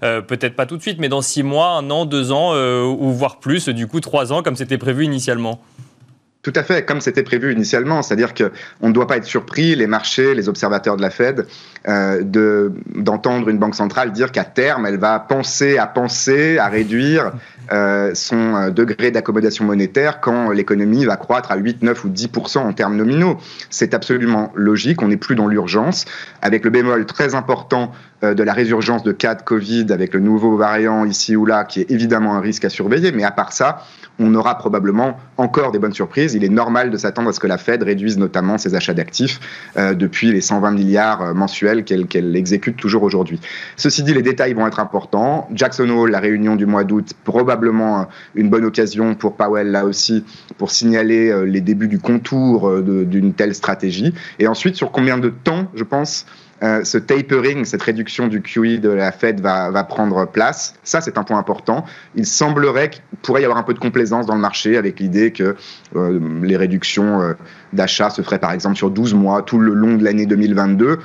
peut-être 0.00 0.56
pas 0.56 0.64
tout 0.64 0.78
de 0.78 0.82
suite, 0.82 0.98
mais 0.98 1.10
dans 1.10 1.22
six 1.22 1.42
mois, 1.42 1.72
un 1.72 1.90
an, 1.90 2.06
deux 2.06 2.32
ans 2.32 2.54
ou 2.54 3.12
voire 3.12 3.40
plus, 3.40 3.68
du 3.68 3.86
coup 3.86 4.00
trois 4.00 4.32
ans 4.32 4.42
comme 4.42 4.56
c'était 4.56 4.78
prévu 4.78 5.04
initialement? 5.04 5.60
Tout 6.42 6.52
à 6.54 6.62
fait, 6.62 6.84
comme 6.84 7.00
c'était 7.00 7.24
prévu 7.24 7.52
initialement, 7.52 8.00
c'est-à-dire 8.02 8.32
qu'on 8.32 8.88
ne 8.88 8.92
doit 8.92 9.06
pas 9.08 9.16
être 9.16 9.24
surpris, 9.24 9.74
les 9.74 9.88
marchés, 9.88 10.34
les 10.34 10.48
observateurs 10.48 10.96
de 10.96 11.02
la 11.02 11.10
Fed, 11.10 11.46
euh, 11.88 12.70
d'entendre 12.94 13.48
une 13.48 13.58
banque 13.58 13.74
centrale 13.74 14.12
dire 14.12 14.30
qu'à 14.30 14.44
terme, 14.44 14.86
elle 14.86 14.98
va 14.98 15.18
penser 15.18 15.78
à 15.78 15.86
penser 15.86 16.58
à 16.58 16.68
réduire 16.68 17.32
euh, 17.70 18.14
son 18.14 18.54
euh, 18.54 18.70
degré 18.70 19.10
d'accommodation 19.10 19.64
monétaire 19.64 20.20
quand 20.20 20.50
l'économie 20.50 21.04
va 21.04 21.16
croître 21.16 21.52
à 21.52 21.56
8, 21.56 21.82
9 21.82 22.04
ou 22.04 22.08
10 22.08 22.28
en 22.56 22.72
termes 22.72 22.96
nominaux. 22.96 23.36
C'est 23.68 23.92
absolument 23.92 24.52
logique, 24.54 25.02
on 25.02 25.08
n'est 25.08 25.18
plus 25.18 25.34
dans 25.34 25.48
l'urgence, 25.48 26.06
avec 26.40 26.64
le 26.64 26.70
bémol 26.70 27.04
très 27.04 27.34
important 27.34 27.92
euh, 28.24 28.34
de 28.34 28.42
la 28.42 28.54
résurgence 28.54 29.02
de 29.02 29.12
cas 29.12 29.34
de 29.34 29.42
Covid 29.42 29.86
avec 29.90 30.14
le 30.14 30.20
nouveau 30.20 30.56
variant 30.56 31.04
ici 31.04 31.36
ou 31.36 31.44
là, 31.44 31.64
qui 31.64 31.80
est 31.80 31.90
évidemment 31.90 32.34
un 32.36 32.40
risque 32.40 32.64
à 32.64 32.70
surveiller, 32.70 33.12
mais 33.12 33.24
à 33.24 33.30
part 33.30 33.52
ça, 33.52 33.84
on 34.18 34.34
aura 34.34 34.56
probablement 34.58 35.20
encore 35.36 35.70
des 35.70 35.78
bonnes 35.78 35.92
surprises. 35.92 36.34
Il 36.34 36.44
est 36.44 36.48
normal 36.48 36.90
de 36.90 36.96
s'attendre 36.96 37.28
à 37.28 37.32
ce 37.32 37.38
que 37.38 37.46
la 37.46 37.58
Fed 37.58 37.82
réduise 37.82 38.18
notamment 38.18 38.58
ses 38.58 38.74
achats 38.74 38.94
d'actifs 38.94 39.38
depuis 39.76 40.32
les 40.32 40.40
120 40.40 40.72
milliards 40.72 41.36
mensuels 41.36 41.84
qu'elle 41.84 42.34
exécute 42.34 42.76
toujours 42.76 43.04
aujourd'hui. 43.04 43.38
Ceci 43.76 44.02
dit, 44.02 44.12
les 44.12 44.22
détails 44.22 44.54
vont 44.54 44.66
être 44.66 44.80
importants. 44.80 45.48
Jackson 45.52 45.88
Hole, 45.90 46.10
la 46.10 46.18
réunion 46.18 46.56
du 46.56 46.66
mois 46.66 46.82
d'août, 46.82 47.12
probablement 47.22 47.57
une 48.34 48.48
bonne 48.48 48.64
occasion 48.64 49.14
pour 49.14 49.36
Powell 49.36 49.70
là 49.70 49.84
aussi 49.84 50.24
pour 50.56 50.70
signaler 50.70 51.46
les 51.46 51.60
débuts 51.60 51.88
du 51.88 51.98
contour 51.98 52.80
d'une 52.82 53.32
telle 53.32 53.54
stratégie. 53.54 54.14
Et 54.38 54.46
ensuite, 54.46 54.76
sur 54.76 54.92
combien 54.92 55.18
de 55.18 55.28
temps, 55.28 55.68
je 55.74 55.84
pense, 55.84 56.26
euh, 56.62 56.82
ce 56.82 56.98
tapering, 56.98 57.64
cette 57.64 57.82
réduction 57.82 58.26
du 58.26 58.42
QE 58.42 58.78
de 58.78 58.88
la 58.88 59.12
Fed 59.12 59.40
va, 59.40 59.70
va 59.70 59.84
prendre 59.84 60.26
place. 60.26 60.74
Ça, 60.82 61.00
c'est 61.00 61.16
un 61.16 61.22
point 61.22 61.38
important. 61.38 61.84
Il 62.16 62.26
semblerait 62.26 62.90
qu'il 62.90 63.02
pourrait 63.22 63.42
y 63.42 63.44
avoir 63.44 63.58
un 63.58 63.62
peu 63.62 63.74
de 63.74 63.78
complaisance 63.78 64.26
dans 64.26 64.34
le 64.34 64.40
marché 64.40 64.76
avec 64.76 64.98
l'idée 64.98 65.30
que 65.30 65.54
euh, 65.94 66.20
les 66.42 66.56
réductions 66.56 67.20
euh, 67.20 67.34
d'achat 67.72 68.10
se 68.10 68.22
feraient 68.22 68.40
par 68.40 68.52
exemple 68.52 68.76
sur 68.76 68.90
12 68.90 69.14
mois 69.14 69.42
tout 69.42 69.58
le 69.58 69.72
long 69.72 69.96
de 69.96 70.02
l'année 70.02 70.26
2022. 70.26 70.98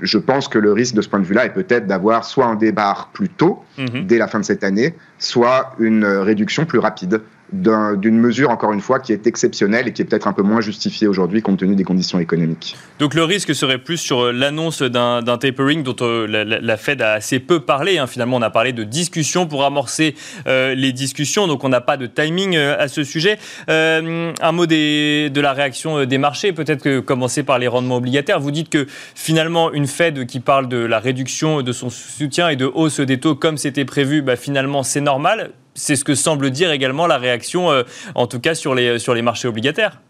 Je 0.00 0.18
pense 0.18 0.46
que 0.46 0.58
le 0.58 0.72
risque 0.72 0.94
de 0.94 1.02
ce 1.02 1.08
point 1.08 1.18
de 1.18 1.24
vue-là 1.24 1.46
est 1.46 1.52
peut-être 1.52 1.88
d'avoir 1.88 2.24
soit 2.24 2.46
un 2.46 2.54
débarre 2.54 3.10
plus 3.12 3.28
tôt, 3.28 3.64
mhm. 3.78 4.06
dès 4.06 4.18
la 4.18 4.28
fin 4.28 4.38
de 4.38 4.44
cette 4.44 4.62
année, 4.62 4.94
soit 5.18 5.74
une 5.80 6.04
réduction 6.04 6.66
plus 6.66 6.78
rapide 6.78 7.20
d'une 7.52 8.18
mesure, 8.18 8.50
encore 8.50 8.72
une 8.72 8.80
fois, 8.80 9.00
qui 9.00 9.12
est 9.12 9.26
exceptionnelle 9.26 9.88
et 9.88 9.92
qui 9.92 10.02
est 10.02 10.04
peut-être 10.04 10.28
un 10.28 10.32
peu 10.32 10.42
moins 10.42 10.60
justifiée 10.60 11.06
aujourd'hui 11.06 11.42
compte 11.42 11.58
tenu 11.58 11.74
des 11.74 11.84
conditions 11.84 12.18
économiques. 12.18 12.76
Donc 12.98 13.14
le 13.14 13.24
risque 13.24 13.54
serait 13.54 13.78
plus 13.78 13.96
sur 13.96 14.26
euh, 14.26 14.32
l'annonce 14.32 14.82
d'un 14.82 15.22
tapering 15.38 15.82
dont 15.82 15.96
euh, 16.00 16.26
la, 16.26 16.76
Fed 16.76 17.02
a 17.02 17.12
assez 17.12 17.40
peu 17.40 17.60
parlé. 17.60 17.98
Hein. 17.98 18.06
Finalement, 18.06 18.36
on 18.36 18.42
a 18.42 18.50
parlé 18.50 18.72
de 18.72 18.84
discussions 18.84 19.46
pour 19.46 19.64
amorcer 19.64 20.14
euh, 20.46 20.74
les 20.74 20.92
discussions, 20.92 21.46
donc 21.46 21.64
on 21.64 21.68
n'a 21.68 21.80
pas 21.80 21.96
de 21.96 22.06
timing 22.06 22.56
à 22.56 22.88
ce 22.88 23.04
sujet. 23.04 23.38
un 23.68 24.52
mot 24.52 24.66
de 24.66 25.40
la 25.40 25.52
réaction 25.52 26.04
des 26.04 26.18
marchés, 26.18 26.52
peut-être 26.52 26.82
que 26.82 27.00
commencer 27.00 27.42
par 27.42 27.58
les 27.58 27.68
rendements 27.68 27.96
obligataires. 27.96 28.40
Vous 28.40 28.50
dites 28.50 28.68
que 28.68 28.86
finalement, 29.14 29.72
une 29.72 29.86
Fed 29.86 30.26
qui 30.26 30.40
parle 30.40 30.68
de 30.68 30.78
la 30.78 30.98
réduction 30.98 31.62
de 31.62 31.72
son 31.72 31.90
soutien 31.90 32.48
et 32.48 32.56
de 32.56 32.66
hausse 32.66 33.00
des 33.00 33.18
taux 33.18 33.34
comme 33.34 33.56
c'était 33.56 33.84
prévu, 33.84 34.22
bah, 34.22 34.36
finalement 34.36 34.82
c'est 34.82 35.00
normal 35.00 35.50
c'est 35.74 35.96
ce 35.96 36.04
que 36.04 36.14
semble 36.14 36.50
dire 36.50 36.70
également 36.72 37.06
la 37.06 37.18
réaction, 37.18 37.70
euh, 37.70 37.82
en 38.14 38.26
tout 38.26 38.40
cas 38.40 38.54
sur 38.54 38.74
les, 38.74 38.98
sur 38.98 39.14
les 39.14 39.22
marchés 39.22 39.48
obligataires. 39.48 40.00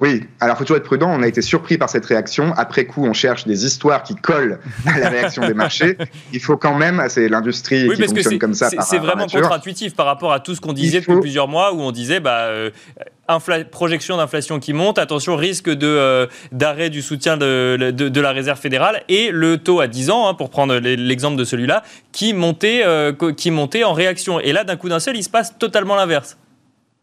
Oui, 0.00 0.24
alors 0.40 0.56
il 0.56 0.58
faut 0.58 0.64
toujours 0.64 0.76
être 0.76 0.84
prudent. 0.84 1.10
On 1.10 1.22
a 1.22 1.26
été 1.26 1.42
surpris 1.42 1.78
par 1.78 1.90
cette 1.90 2.06
réaction. 2.06 2.52
Après 2.56 2.84
coup, 2.84 3.04
on 3.04 3.12
cherche 3.12 3.46
des 3.46 3.64
histoires 3.64 4.02
qui 4.02 4.14
collent 4.14 4.60
à 4.86 4.98
la 4.98 5.08
réaction 5.08 5.46
des 5.46 5.54
marchés. 5.54 5.96
Il 6.32 6.40
faut 6.40 6.56
quand 6.56 6.76
même, 6.76 7.02
c'est 7.08 7.28
l'industrie 7.28 7.88
qui 7.88 8.02
fonctionne 8.06 8.38
comme 8.38 8.54
ça. 8.54 8.70
C'est 8.80 8.98
vraiment 8.98 9.26
contre-intuitif 9.26 9.94
par 9.94 10.06
rapport 10.06 10.32
à 10.32 10.40
tout 10.40 10.54
ce 10.54 10.60
qu'on 10.60 10.72
disait 10.72 11.00
depuis 11.00 11.20
plusieurs 11.20 11.48
mois, 11.48 11.72
où 11.72 11.80
on 11.80 11.92
disait 11.92 12.20
bah, 12.20 12.46
euh, 12.46 12.70
projection 13.70 14.16
d'inflation 14.16 14.58
qui 14.58 14.72
monte, 14.72 14.98
attention, 14.98 15.36
risque 15.36 15.70
de 15.70 15.86
euh, 15.86 16.26
d'arrêt 16.52 16.90
du 16.90 17.02
soutien 17.02 17.36
de, 17.36 17.90
de, 17.90 18.20
la 18.20 18.32
réserve 18.32 18.58
fédérale 18.58 19.02
et 19.08 19.30
le 19.30 19.58
taux 19.58 19.80
à 19.80 19.86
10 19.86 20.10
ans, 20.10 20.28
hein, 20.28 20.34
pour 20.34 20.50
prendre 20.50 20.76
l'exemple 20.76 21.36
de 21.36 21.44
celui-là, 21.44 21.82
qui 22.12 22.32
montait, 22.32 22.82
euh, 22.84 23.12
qui 23.36 23.50
montait 23.50 23.84
en 23.84 23.92
réaction. 23.92 24.40
Et 24.40 24.52
là, 24.52 24.64
d'un 24.64 24.76
coup 24.76 24.88
d'un 24.88 25.00
seul, 25.00 25.16
il 25.16 25.22
se 25.22 25.30
passe 25.30 25.58
totalement 25.58 25.96
l'inverse. 25.96 26.38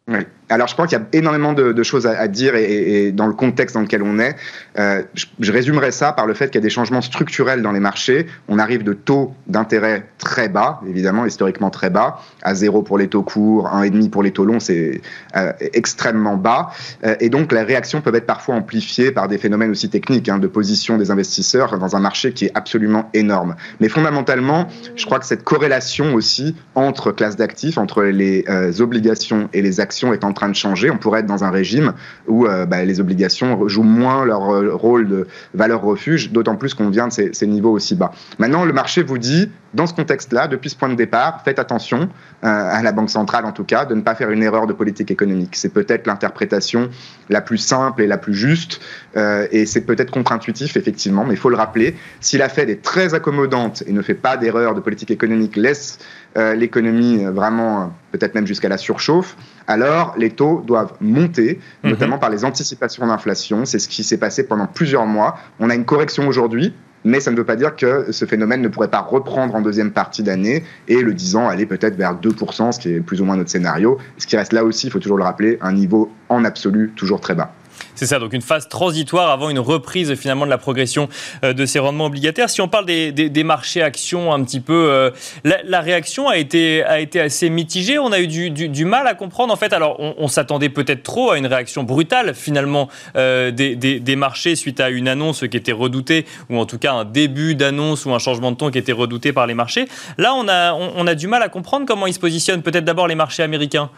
Oui. 0.08 0.20
Alors, 0.50 0.68
je 0.68 0.76
pense 0.76 0.90
qu'il 0.90 0.98
y 0.98 1.02
a 1.02 1.06
énormément 1.14 1.54
de, 1.54 1.84
choses 1.84 2.06
à, 2.06 2.28
dire 2.28 2.56
et, 2.56 3.12
dans 3.12 3.26
le 3.26 3.34
contexte 3.34 3.76
dans 3.76 3.82
lequel 3.82 4.04
on 4.04 4.20
est. 4.20 4.36
Euh, 4.78 5.02
je, 5.16 5.52
résumerai 5.52 5.92
ça 5.92 6.12
par 6.12 6.28
le 6.28 6.34
fait 6.34 6.48
qu'il 6.48 6.56
y 6.56 6.58
a 6.58 6.62
des 6.62 6.70
changements 6.70 7.02
structurels 7.02 7.62
dans 7.62 7.72
les 7.72 7.80
marchés. 7.80 8.28
On 8.48 8.60
arrive 8.60 8.84
de 8.84 8.94
taux 8.94 9.34
d'intérêt 9.48 10.08
très 10.20 10.48
bas, 10.48 10.82
évidemment, 10.88 11.26
historiquement 11.26 11.72
très 11.72 11.90
bas, 11.90 12.22
à 12.44 12.54
zéro 12.54 12.84
pour 12.84 12.98
les 12.98 13.08
taux 13.08 13.24
courts, 13.24 13.70
1,5 13.70 14.10
pour 14.10 14.22
les 14.22 14.32
taux 14.32 14.46
longs, 14.46 14.60
c'est 14.60 15.02
euh, 15.36 15.52
extrêmement 15.74 16.38
bas. 16.38 16.70
Euh, 17.06 17.16
et 17.20 17.30
donc, 17.30 17.52
les 17.52 17.64
réactions 17.64 18.02
peuvent 18.02 18.16
être 18.16 18.28
parfois 18.28 18.56
amplifiées 18.56 19.12
par 19.12 19.28
des 19.28 19.40
phénomènes 19.40 19.72
aussi 19.72 19.90
techniques 19.90 20.30
hein, 20.30 20.38
de 20.38 20.48
position 20.48 20.98
des 20.98 21.10
investisseurs 21.10 21.80
dans 21.80 21.96
un 21.96 22.00
marché 22.00 22.34
qui 22.34 22.46
est 22.46 22.52
absolument 22.54 23.10
énorme. 23.14 23.56
Mais 23.80 23.90
fondamentalement, 23.90 24.68
je 24.96 25.06
crois 25.06 25.18
que 25.18 25.26
cette 25.26 25.44
corrélation 25.44 26.14
aussi 26.14 26.56
entre 26.76 27.12
classes 27.12 27.36
d'actifs, 27.36 27.80
entre 27.80 28.04
les 28.04 28.46
obligations 28.80 29.50
et 29.54 29.62
les 29.62 29.80
actions 29.80 30.14
est 30.14 30.24
en 30.24 30.34
train 30.36 30.50
de 30.50 30.56
changer. 30.56 30.92
On 30.92 30.98
pourrait 30.98 31.22
être 31.22 31.26
dans 31.26 31.44
un 31.44 31.50
régime 31.50 31.94
où 32.28 32.46
bah, 32.46 32.86
les 32.86 33.00
obligations 33.00 33.68
jouent 33.68 33.84
moins 33.84 34.24
leur 34.26 34.42
rôle 34.80 35.08
de 35.08 35.28
valeur 35.56 35.82
refuge, 35.82 36.32
d'autant 36.32 36.56
plus 36.56 36.76
qu'on 36.76 36.90
vient 36.90 37.08
de 37.08 37.14
ces 37.14 37.48
niveaux 37.48 37.72
aussi 37.72 37.96
bas. 37.96 38.12
Maintenant, 38.38 38.66
le 38.66 38.74
marché 38.74 39.02
vous 39.02 39.18
dit, 39.18 39.50
dans 39.76 39.88
ce 39.88 39.94
contexte-là, 39.94 40.48
depuis 40.48 40.70
ce 40.70 40.76
point 40.76 40.90
de 40.90 40.96
départ, 40.96 41.42
faites 41.44 41.60
attention, 41.60 42.10
à 42.42 42.82
la 42.84 42.92
Banque 42.92 43.10
centrale 43.10 43.46
en 43.46 43.52
tout 43.52 43.64
cas, 43.64 43.86
de 43.86 43.96
ne 43.96 44.02
pas 44.02 44.16
faire 44.16 44.30
une 44.30 44.44
erreur 44.44 44.68
de 44.68 44.74
politique 44.74 45.10
économique. 45.10 45.56
C'est 45.56 45.74
peut-être 45.74 46.06
l'interprétation 46.06 46.90
la 47.30 47.42
plus 47.42 47.58
simple 47.58 48.02
et 48.04 48.08
la 48.08 48.18
plus 48.18 48.36
juste, 48.36 48.82
et 49.16 49.66
c'est 49.66 49.82
peut-être 49.82 50.12
contre-intuitif, 50.12 50.78
effectivement, 50.78 51.26
mais 51.26 51.34
il 51.34 51.40
faut 51.40 51.50
le 51.50 51.56
rappeler. 51.56 51.96
Si 52.20 52.38
la 52.38 52.50
Fed 52.50 52.70
est 52.70 52.82
très 52.82 53.14
accommodante 53.14 53.84
et 53.88 53.92
ne 53.92 54.02
fait 54.02 54.14
pas 54.14 54.38
d'erreur 54.38 54.76
de 54.76 54.80
politique 54.80 55.12
économique, 55.12 55.56
laisse 55.56 56.00
euh, 56.38 56.54
l'économie 56.54 57.24
vraiment, 57.24 57.82
euh, 57.82 57.86
peut-être 58.12 58.36
même 58.36 58.46
jusqu'à 58.46 58.68
la 58.68 58.78
surchauffe, 58.78 59.38
alors 59.68 60.16
les 60.18 60.32
taux 60.32 60.62
doivent 60.68 60.94
monter, 61.00 61.60
mhm. 61.84 61.92
notamment 61.92 62.18
par 62.18 62.30
les 62.30 62.44
anticipations 62.44 63.08
d'inflation. 63.08 63.64
C'est 63.64 63.80
ce 63.80 63.88
qui 63.88 64.04
s'est 64.04 64.18
passé 64.18 64.46
pendant 64.46 64.68
plusieurs 64.68 65.06
mois. 65.06 65.38
On 65.60 65.70
a 65.70 65.76
une 65.76 65.86
correction 65.86 66.28
aujourd'hui, 66.28 66.74
mais 67.06 67.20
ça 67.20 67.32
ne 67.32 67.38
veut 67.38 67.46
pas 67.46 67.56
dire 67.56 67.76
que 67.76 68.12
ce 68.12 68.26
phénomène 68.26 68.62
ne 68.62 68.68
pourrait 68.68 68.90
pas 68.90 69.00
reprendre 69.00 69.56
en 69.56 69.62
deuxième 69.62 69.92
partie 69.92 70.24
d'année 70.24 70.64
et 70.88 71.02
le 71.02 71.14
10 71.14 71.36
ans 71.38 71.48
aller 71.48 71.66
peut-être 71.66 71.96
vers 71.96 72.16
2%, 72.16 72.72
ce 72.72 72.80
qui 72.80 72.90
est 72.90 73.00
plus 73.00 73.22
ou 73.22 73.26
moins 73.26 73.38
notre 73.38 73.52
scénario. 73.52 73.98
Ce 74.18 74.28
qui 74.28 74.36
reste 74.36 74.52
là 74.52 74.64
aussi, 74.66 74.88
il 74.88 74.90
faut 74.90 75.00
toujours 75.00 75.18
le 75.18 75.24
rappeler, 75.24 75.58
un 75.62 75.72
niveau 75.72 76.12
en 76.30 76.44
absolu 76.44 76.92
toujours 76.96 77.22
très 77.22 77.36
bas. 77.36 77.54
C'est 77.96 78.06
ça, 78.06 78.20
donc 78.20 78.34
une 78.34 78.42
phase 78.42 78.68
transitoire 78.68 79.30
avant 79.32 79.50
une 79.50 79.60
reprise 79.60 80.14
finalement 80.16 80.46
de 80.46 80.50
la 80.50 80.58
progression 80.58 81.08
euh, 81.44 81.54
de 81.54 81.66
ces 81.66 81.80
rendements 81.80 82.06
obligataires. 82.06 82.50
Si 82.50 82.62
on 82.62 82.68
parle 82.68 82.86
des, 82.86 83.44
marchés 83.44 83.82
actions 83.82 84.34
un 84.34 84.44
petit 84.44 84.60
peu, 84.60 84.90
euh, 84.90 85.12
la, 85.44 85.82
réaction 85.82 86.28
a 86.28 86.38
été, 86.38 86.84
assez 86.84 87.50
mitigée. 87.50 87.98
On 88.00 88.12
a 88.12 88.20
eu 88.20 88.28
du, 88.28 88.86
mal 88.86 89.08
à 89.08 89.14
comprendre 89.14 89.54
en 89.54 89.56
fait. 89.56 89.74
Alors 89.74 90.00
on, 90.00 90.28
s'attendait 90.28 90.70
peut-être 90.70 91.04
trop 91.04 91.32
à 91.32 91.38
une 91.38 91.48
réaction 91.48 91.84
brutale 91.84 92.34
finalement 92.34 92.90
euh, 93.16 93.52
des, 93.52 94.16
marchés 94.16 94.56
suite 94.56 94.80
à 94.80 94.90
une 94.90 95.08
annonce 95.08 95.46
qui 95.50 95.58
était 95.58 95.72
redoutée 95.72 96.26
ou 96.50 96.58
en 96.58 96.66
tout 96.66 96.78
cas 96.78 96.94
un 96.94 97.06
début 97.06 97.56
d'annonce 97.56 98.06
ou 98.06 98.14
un 98.14 98.20
changement 98.20 98.52
de 98.52 98.58
ton 98.58 98.72
qui 98.72 98.78
était 98.78 98.92
redouté 98.92 99.34
par 99.34 99.48
les 99.48 99.54
marchés. 99.54 99.88
Là 100.18 100.34
on 100.36 100.48
a 100.48 101.16
du 101.16 101.28
mal 101.28 101.42
à 101.44 101.50
comprendre 101.50 101.86
comment 101.86 102.08
ils 102.08 102.14
se 102.14 102.20
positionnent. 102.20 102.62
Peut-être 102.62 102.86
d'abord 102.86 103.08
les 103.08 103.16
marchés 103.16 103.44
américains. 103.44 103.90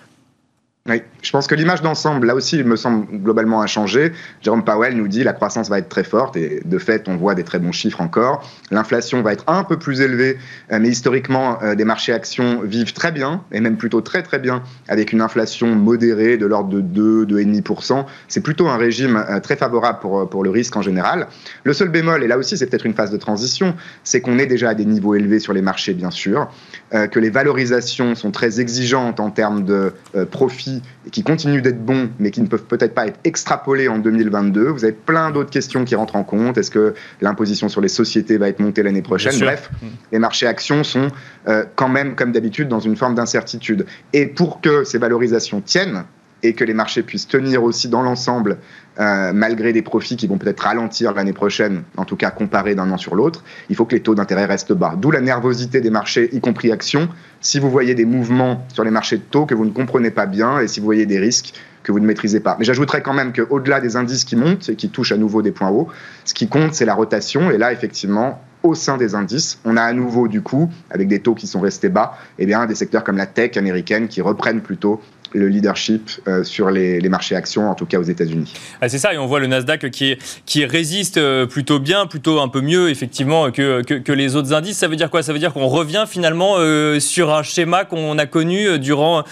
Je 1.22 1.32
pense 1.32 1.48
que 1.48 1.56
l'image 1.56 1.82
d'ensemble, 1.82 2.27
là 2.27 2.36
aussi, 2.36 2.63
me 2.63 2.77
semble 2.77 3.06
globalement 3.22 3.62
inchangée. 3.62 4.13
Jérôme 4.41 4.63
Powell 4.63 4.96
nous 4.96 5.10
dit 5.10 5.24
la 5.24 5.34
croissance 5.34 5.70
va 5.70 5.79
être 5.79 5.89
très 5.89 6.06
forte 6.06 6.38
et 6.38 6.62
de 6.63 6.77
fait, 6.77 7.10
on 7.10 7.17
voit 7.17 7.36
des 7.36 7.44
très 7.44 7.60
bons 7.60 7.74
chiffres 7.74 8.00
encore. 8.00 8.50
L'inflation 8.72 9.22
va 9.22 9.34
être 9.34 9.44
un 9.48 9.65
peu 9.65 9.77
plus 9.77 10.00
élevée, 10.00 10.38
euh, 10.72 10.79
mais 10.79 10.88
historiquement, 10.88 11.62
euh, 11.62 11.75
des 11.75 11.84
marchés 11.84 12.13
actions 12.13 12.62
vivent 12.63 12.94
très 12.94 13.12
bien 13.12 13.44
et 13.51 13.60
même 13.60 13.75
plutôt 13.75 14.00
très 14.00 14.24
très 14.24 14.39
bien 14.39 14.63
avec 14.88 15.12
une 15.12 15.20
inflation 15.20 15.75
modérée 15.75 16.38
de 16.38 16.46
l'ordre 16.46 16.70
de 16.70 16.79
2, 16.79 17.25
2,5%. 17.25 18.06
C'est 18.29 18.41
plutôt 18.41 18.70
un 18.70 18.77
régime 18.77 19.17
euh, 19.29 19.41
très 19.41 19.58
favorable 19.58 20.00
pour, 20.00 20.29
pour 20.29 20.46
le 20.46 20.50
risque 20.50 20.77
en 20.77 20.82
général. 20.82 21.27
Le 21.65 21.74
seul 21.74 21.89
bémol, 21.89 22.24
et 22.24 22.27
là 22.27 22.38
aussi, 22.38 22.58
c'est 22.58 22.67
peut-être 22.67 22.86
une 22.86 22.94
phase 22.94 23.12
de 23.12 23.17
transition, 23.17 23.75
c'est 24.06 24.22
qu'on 24.22 24.39
est 24.39 24.48
déjà 24.48 24.70
à 24.70 24.74
des 24.75 24.86
niveaux 24.86 25.15
élevés 25.15 25.39
sur 25.39 25.51
les 25.51 25.62
marchés, 25.62 25.94
bien 25.94 26.12
sûr, 26.12 26.50
que 26.91 27.20
les 27.20 27.29
valorisations 27.29 28.15
sont 28.15 28.32
très 28.32 28.62
exigeantes 28.62 29.20
en 29.20 29.29
termes 29.29 29.65
de 29.65 29.94
profit 30.32 30.76
qui 31.12 31.24
continuent 31.24 31.62
d'être 31.62 31.84
bons, 31.84 32.10
mais 32.19 32.31
qui 32.31 32.41
ne 32.41 32.48
peuvent 32.48 32.65
peut-être 32.65 32.93
pas 32.93 33.07
être 33.07 33.19
extrapolés 33.24 33.88
en 33.88 34.00
2022. 34.00 34.67
Vous 34.69 34.84
avez 34.84 34.93
plein 34.93 35.31
d'autres 35.31 35.50
questions 35.50 35.86
qui 35.86 35.96
rentrent 35.96 36.15
en 36.15 36.24
compte. 36.24 36.57
Est-ce 36.57 36.72
que 36.72 36.93
l'imposition 37.22 37.69
sur 37.69 37.81
les 37.81 37.88
sociétés 37.88 38.38
va 38.38 38.50
être 38.50 38.60
montée 38.60 38.84
l'année 38.84 39.01
prochaine? 39.01 39.38
Bref, 39.39 39.69
mm. 39.81 39.88
les 40.12 40.19
marchés 40.19 40.48
actions 40.48 40.84
sont 40.84 41.10
euh, 41.48 41.65
quand 41.75 41.89
même, 41.89 42.15
comme 42.15 42.31
d'habitude, 42.31 42.67
dans 42.67 42.79
une 42.79 42.96
forme 42.96 43.15
d'incertitude. 43.15 43.86
Et 44.13 44.27
pour 44.27 44.62
que 44.62 44.84
ces 44.84 44.98
valorisations 44.98 45.62
tiennent, 45.62 46.03
et 46.44 46.53
que 46.53 46.63
les 46.63 46.74
marchés 46.74 47.03
puissent 47.03 47.27
tenir 47.27 47.63
aussi 47.63 47.88
dans 47.88 48.01
l'ensemble, 48.01 48.58
euh, 49.00 49.32
malgré 49.34 49.74
des 49.74 49.82
profits 49.82 50.15
qui 50.15 50.27
vont 50.27 50.38
peut-être 50.38 50.62
ralentir 50.62 51.13
l'année 51.13 51.34
prochaine, 51.34 51.84
en 51.98 52.06
tout 52.06 52.15
cas 52.15 52.32
comparés 52.32 52.75
d'un 52.75 52.89
an 52.91 52.98
sur 52.98 53.15
l'autre, 53.15 53.44
il 53.70 53.75
faut 53.75 53.86
que 53.86 53.96
les 53.96 54.01
taux 54.01 54.15
d'intérêt 54.15 54.46
restent 54.46 54.74
bas. 54.74 54.96
D'où 54.98 55.12
la 55.12 55.22
nervosité 55.22 55.82
des 55.82 55.89
marchés, 55.89 56.29
y 56.34 56.39
compris 56.39 56.72
actions. 56.72 57.10
Si 57.41 57.60
vous 57.60 57.70
voyez 57.70 57.96
des 57.96 58.06
mouvements 58.06 58.65
sur 58.74 58.84
les 58.84 58.91
marchés 58.91 59.17
de 59.17 59.24
taux 59.24 59.46
que 59.46 59.56
vous 59.56 59.65
ne 59.65 59.72
comprenez 59.72 60.12
pas 60.12 60.25
bien 60.25 60.60
et 60.60 60.67
si 60.67 60.79
vous 60.79 60.86
voyez 60.86 61.06
des 61.06 61.20
risques 61.20 61.53
que 61.84 61.91
vous 61.91 62.00
ne 62.00 62.06
maîtrisez 62.06 62.41
pas. 62.41 62.58
Mais 62.60 62.65
j'ajouterais 62.65 63.01
quand 63.01 63.13
même 63.13 63.32
qu'au-delà 63.32 63.79
des 63.79 63.96
indices 63.96 64.25
qui 64.25 64.36
montent 64.36 64.67
et 64.70 64.75
qui 64.75 64.89
touchent 64.89 65.13
à 65.13 65.17
nouveau 65.17 65.41
des 65.41 65.51
points 65.51 65.70
hauts, 65.70 65.88
ce 66.25 66.34
qui 66.34 66.48
compte, 66.50 66.74
c'est 66.74 66.86
la 66.86 66.94
rotation. 66.94 67.50
Et 67.50 67.58
là, 67.58 67.72
effectivement, 67.72 68.41
au 68.63 68.75
sein 68.75 68.98
des 68.98 69.15
indices, 69.15 69.60
on 69.63 69.77
a 69.77 69.82
à 69.82 69.94
nouveau, 69.94 70.27
du 70.27 70.41
coup, 70.41 70.70
avec 70.89 71.08
des 71.08 71.20
taux 71.20 71.36
qui 71.36 71.48
sont 71.48 71.62
restés 71.62 71.89
bas, 71.89 72.17
eh 72.39 72.46
des 72.46 72.75
secteurs 72.75 73.03
comme 73.03 73.17
la 73.17 73.25
tech 73.25 73.56
américaine 73.56 74.08
qui 74.08 74.22
reprennent 74.22 74.62
plutôt 74.62 75.01
le 75.34 75.48
leadership 75.48 76.10
euh, 76.27 76.43
sur 76.43 76.69
les, 76.69 77.07
marchés 77.10 77.36
actions, 77.36 77.69
en 77.69 77.75
tout 77.75 77.86
cas 77.86 78.00
aux 78.00 78.03
États-Unis. 78.03 78.53
Ah, 78.81 78.89
c'est 78.89 78.98
ça, 78.98 79.13
et 79.13 79.17
on 79.17 79.25
voit 79.25 79.39
le 79.39 79.48
Nasdaq 79.48 79.89
qui, 79.89 80.65
résiste 80.65 81.17
euh, 81.17 81.46
plutôt 81.46 81.79
bien, 81.79 82.05
plutôt 82.05 82.39
un 82.39 82.48
peu 82.48 82.62
mieux, 82.62 82.89
effectivement, 82.89 83.51
que, 83.51 84.12
les 84.12 84.36
autres 84.36 84.53
indices. 84.53 84.77
Ça 84.77 84.88
veut 84.88 84.96
dire 84.96 85.10
quoi? 85.10 85.24
Ça 85.24 85.34
veut 85.34 85.39
dire 85.39 85.53
qu'on 85.53 85.67
revient 85.67 86.05
finalement 86.07 86.55
euh, 86.57 87.00
sur 87.00 87.34
un 87.34 87.43
schéma 87.43 87.86
qu'on 87.86 88.17
a 88.17 88.25
connu 88.25 88.79
durant 88.79 89.24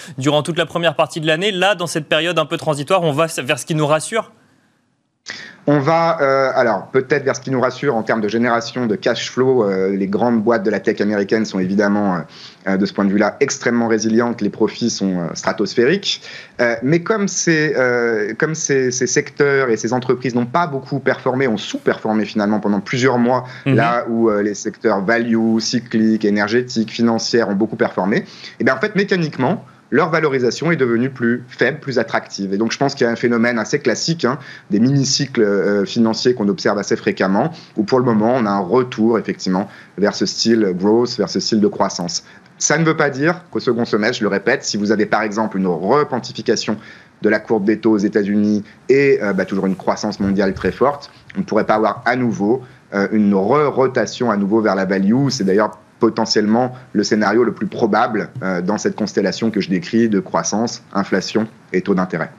toute 0.43 0.57
la 0.57 0.65
première 0.65 0.95
partie 0.95 1.19
de 1.19 1.27
l'année. 1.27 1.51
Là, 1.51 1.75
dans 1.75 1.87
cette 1.87 2.07
période 2.07 2.37
un 2.39 2.45
peu 2.45 2.57
transitoire, 2.57 3.03
on 3.03 3.11
va 3.11 3.27
vers 3.43 3.59
ce 3.59 3.65
qui 3.65 3.75
nous 3.75 3.87
rassure? 3.87 4.31
On 5.67 5.79
va, 5.79 6.21
euh, 6.21 6.51
alors 6.53 6.87
peut-être 6.87 7.23
vers 7.23 7.35
ce 7.35 7.41
qui 7.41 7.49
nous 7.49 7.59
rassure 7.59 7.95
en 7.95 8.03
termes 8.03 8.21
de 8.21 8.27
génération 8.27 8.85
de 8.85 8.95
cash 8.95 9.31
flow, 9.31 9.63
euh, 9.63 9.95
les 9.95 10.07
grandes 10.07 10.43
boîtes 10.43 10.63
de 10.63 10.69
la 10.69 10.79
tech 10.79 11.01
américaine 11.01 11.43
sont 11.45 11.59
évidemment, 11.59 12.19
euh, 12.67 12.77
de 12.77 12.85
ce 12.85 12.93
point 12.93 13.05
de 13.05 13.09
vue-là, 13.09 13.35
extrêmement 13.39 13.87
résilientes, 13.87 14.41
les 14.41 14.49
profits 14.49 14.91
sont 14.91 15.27
stratosphériques. 15.33 16.21
mais 16.83 17.01
comme, 17.01 17.27
ces, 17.27 17.75
comme 18.37 18.55
ces, 18.55 18.91
secteurs 18.91 19.69
et 19.69 19.77
ces 19.77 19.93
entreprises 19.93 20.35
n'ont 20.35 20.45
pas 20.45 20.67
beaucoup 20.67 20.99
performé, 20.99 21.47
ont 21.47 21.57
sous-performé 21.57 22.25
finalement 22.25 22.59
pendant 22.59 22.79
plusieurs 22.79 23.17
mois, 23.17 23.45
mhm. 23.65 23.75
là 23.75 24.05
où 24.09 24.29
les 24.29 24.53
secteurs 24.53 25.03
value, 25.03 25.59
cycliques, 25.59 26.25
énergétiques, 26.25 26.91
financières 26.91 27.49
ont 27.49 27.55
beaucoup 27.55 27.75
performé, 27.75 28.17
et 28.17 28.25
eh 28.59 28.63
bien 28.63 28.75
en 28.75 28.79
fait 28.79 28.95
mécaniquement, 28.95 29.65
leur 29.95 30.09
valorisation 30.09 30.71
est 30.71 30.75
devenue 30.75 31.09
plus 31.09 31.45
faible, 31.47 31.79
plus 31.79 31.99
attractive. 31.99 32.53
Et 32.53 32.57
donc 32.57 32.73
je 32.73 32.77
pense 32.77 32.95
qu'il 32.95 33.05
y 33.05 33.07
a 33.07 33.11
un 33.11 33.15
phénomène 33.15 33.57
assez 33.57 33.79
classique 33.79 34.25
hein, 34.25 34.37
des 34.69 34.81
mini-cycles 34.81 35.41
euh, 35.41 35.85
financiers 35.85 36.33
qu'on 36.33 36.49
observe 36.49 36.77
assez 36.77 36.97
fréquemment, 36.97 37.53
où 37.77 37.83
pour 37.83 37.99
le 37.99 38.05
moment 38.05 38.33
on 38.35 38.45
a 38.45 38.49
un 38.49 38.59
retour 38.59 39.17
effectivement 39.17 39.69
vers 39.97 40.13
ce 40.13 40.25
style 40.25 40.73
growth, 40.77 41.17
vers 41.17 41.29
ce 41.29 41.39
style 41.39 41.61
de 41.61 41.67
croissance. 41.67 42.25
Ça 42.57 42.77
ne 42.77 42.83
veut 42.83 42.97
pas 42.97 43.09
dire 43.09 43.45
qu'au 43.51 43.61
second 43.61 43.85
semestre, 43.85 44.17
je 44.17 44.23
le 44.23 44.29
répète, 44.29 44.63
si 44.63 44.75
vous 44.75 44.91
avez 44.91 45.05
par 45.05 45.21
exemple 45.21 45.57
une 45.57 45.67
repentification 45.67 46.77
de 47.21 47.29
la 47.29 47.39
courbe 47.39 47.63
des 47.63 47.79
taux 47.79 47.91
aux 47.91 47.97
États-Unis 47.97 48.65
et 48.89 49.19
euh, 49.21 49.31
bah, 49.31 49.45
toujours 49.45 49.65
une 49.65 49.77
croissance 49.77 50.19
mondiale 50.19 50.53
très 50.53 50.73
forte, 50.73 51.09
on 51.37 51.39
ne 51.39 51.45
pourrait 51.45 51.65
pas 51.65 51.75
avoir 51.75 52.01
à 52.05 52.17
nouveau 52.17 52.63
euh, 52.93 53.07
une 53.13 53.33
re-rotation 53.33 54.29
à 54.29 54.35
nouveau 54.35 54.59
vers 54.59 54.75
la 54.75 54.83
value. 54.83 55.29
C'est 55.29 55.45
d'ailleurs 55.45 55.79
potentiellement 55.99 56.73
le 56.93 57.03
scénario 57.03 57.43
le 57.43 57.53
plus 57.53 57.67
probable 57.67 58.29
euh, 58.43 58.61
dans 58.61 58.77
cette 58.77 58.95
constellation 58.95 59.51
que 59.51 59.61
je 59.61 59.69
décris 59.69 60.09
de 60.09 60.19
croissance, 60.19 60.83
inflation 60.93 61.47
et 61.73 61.81
taux 61.81 61.95
d'intérêt. 61.95 62.31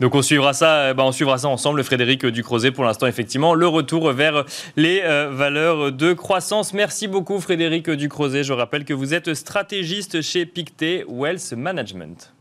Donc 0.00 0.14
on 0.14 0.22
suivra 0.22 0.52
ça, 0.52 0.94
bah, 0.94 1.04
on 1.04 1.12
suivra 1.12 1.38
ça 1.38 1.48
ensemble, 1.48 1.84
Frédéric 1.84 2.26
Ducrozet. 2.26 2.72
Pour 2.72 2.84
l'instant, 2.84 3.06
effectivement, 3.06 3.54
le 3.54 3.68
retour 3.68 4.12
vers 4.12 4.44
les 4.76 5.00
euh, 5.04 5.30
valeurs 5.32 5.92
de 5.92 6.12
croissance. 6.12 6.74
Merci 6.74 7.06
beaucoup, 7.06 7.38
Frédéric 7.40 7.88
Ducrozet. 7.88 8.42
Je 8.42 8.52
rappelle 8.52 8.84
que 8.84 8.94
vous 8.94 9.14
êtes 9.14 9.34
stratégiste 9.34 10.20
chez 10.20 10.44
Pictet 10.44 11.04
Wealth 11.08 11.52
Management. 11.56 12.32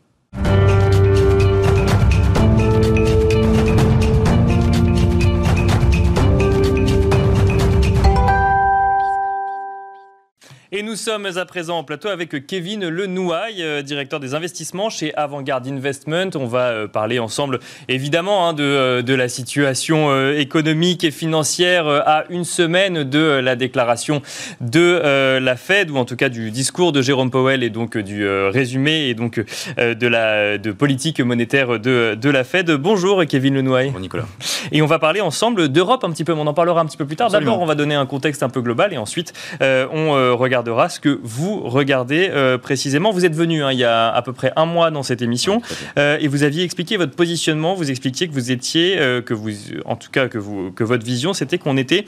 Et 10.73 10.84
nous 10.84 10.95
sommes 10.95 11.27
à 11.36 11.45
présent 11.45 11.79
en 11.79 11.84
plateau 11.84 12.07
avec 12.07 12.47
Kevin 12.47 12.88
Lenouaille, 12.88 13.62
euh, 13.62 13.81
directeur 13.81 14.21
des 14.21 14.36
investissements 14.36 14.89
chez 14.89 15.13
Avantgarde 15.15 15.67
Investment. 15.67 16.29
On 16.36 16.45
va 16.45 16.67
euh, 16.67 16.88
parler 16.88 17.19
ensemble 17.19 17.60
évidemment 17.89 18.47
hein, 18.47 18.55
euh, 18.57 19.01
de, 19.01 19.13
la 19.13 19.27
situation 19.27 20.31
économique 20.31 21.03
et 21.03 21.12
financière 21.12 21.88
à 21.88 22.23
une 22.29 22.45
semaine 22.45 23.03
de 23.03 23.19
la 23.19 23.57
déclaration 23.57 24.21
de 24.62 25.38
la 25.39 25.55
Fed, 25.57 25.91
ou 25.91 25.97
en 25.97 26.05
tout 26.05 26.15
cas 26.15 26.29
du 26.29 26.51
discours 26.51 26.93
de 26.93 27.01
Jérôme 27.01 27.31
Powell 27.31 27.63
et 27.63 27.69
donc 27.69 27.97
du 27.97 28.25
résumé 28.25 29.10
et 29.10 29.13
donc 29.13 29.43
de 29.77 30.07
la 30.07 30.57
de 30.57 30.71
politique 30.71 31.19
monétaire 31.19 31.79
de, 31.79 32.15
de 32.15 32.29
la 32.29 32.45
Fed. 32.45 32.71
Bonjour 32.71 33.25
Kevin 33.25 33.55
Lenouaille. 33.55 33.88
Bonjour 33.88 33.99
Nicolas. 33.99 34.25
Et 34.71 34.81
on 34.81 34.88
va 34.88 34.99
parler 34.99 35.19
ensemble 35.19 35.67
d'Europe 35.67 36.05
un 36.05 36.12
petit 36.12 36.23
peu, 36.23 36.31
on 36.31 36.47
en 36.47 36.53
parlera 36.53 36.79
un 36.79 36.86
petit 36.86 36.97
peu 36.97 37.05
plus 37.05 37.17
tard. 37.17 37.29
D'abord, 37.29 37.60
on 37.60 37.65
va 37.65 37.75
donner 37.75 37.95
un 37.95 38.05
contexte 38.05 38.41
un 38.43 38.49
peu 38.49 38.62
global 38.62 38.93
et 38.93 38.97
ensuite 38.97 39.34
on 39.60 40.38
regarde 40.38 40.61
regardera 40.62 40.89
ce 40.89 41.00
que 41.00 41.19
vous 41.24 41.62
regardez 41.62 42.30
euh, 42.32 42.58
précisément. 42.58 43.12
Vous 43.12 43.26
êtes 43.26 43.36
venu 43.36 43.63
hein, 43.63 43.71
il 43.71 43.80
y 43.80 43.84
a 43.84 44.10
à 44.10 44.21
peu 44.21 44.34
près 44.34 44.54
un 44.56 44.65
mois 44.65 44.91
dans 44.91 45.04
cette 45.04 45.21
émission 45.21 45.62
euh, 45.97 46.17
et 46.19 46.28
vous 46.28 46.43
aviez 46.43 46.63
expliqué 46.63 46.97
votre 46.97 47.15
positionnement. 47.15 47.74
Vous 47.74 47.89
expliquiez 47.89 48.28
que 48.28 48.34
vous 48.34 48.52
étiez, 48.52 49.00
euh, 49.00 49.21
que 49.21 49.34
vous, 49.34 49.52
en 49.86 49.95
tout 49.95 50.12
cas 50.12 50.28
que, 50.28 50.38
vous, 50.38 50.71
que 50.71 50.84
votre 50.84 51.06
vision, 51.06 51.34
c'était 51.34 51.58
qu'on 51.58 51.78
était 51.78 52.06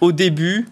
au 0.00 0.12
début 0.12 0.66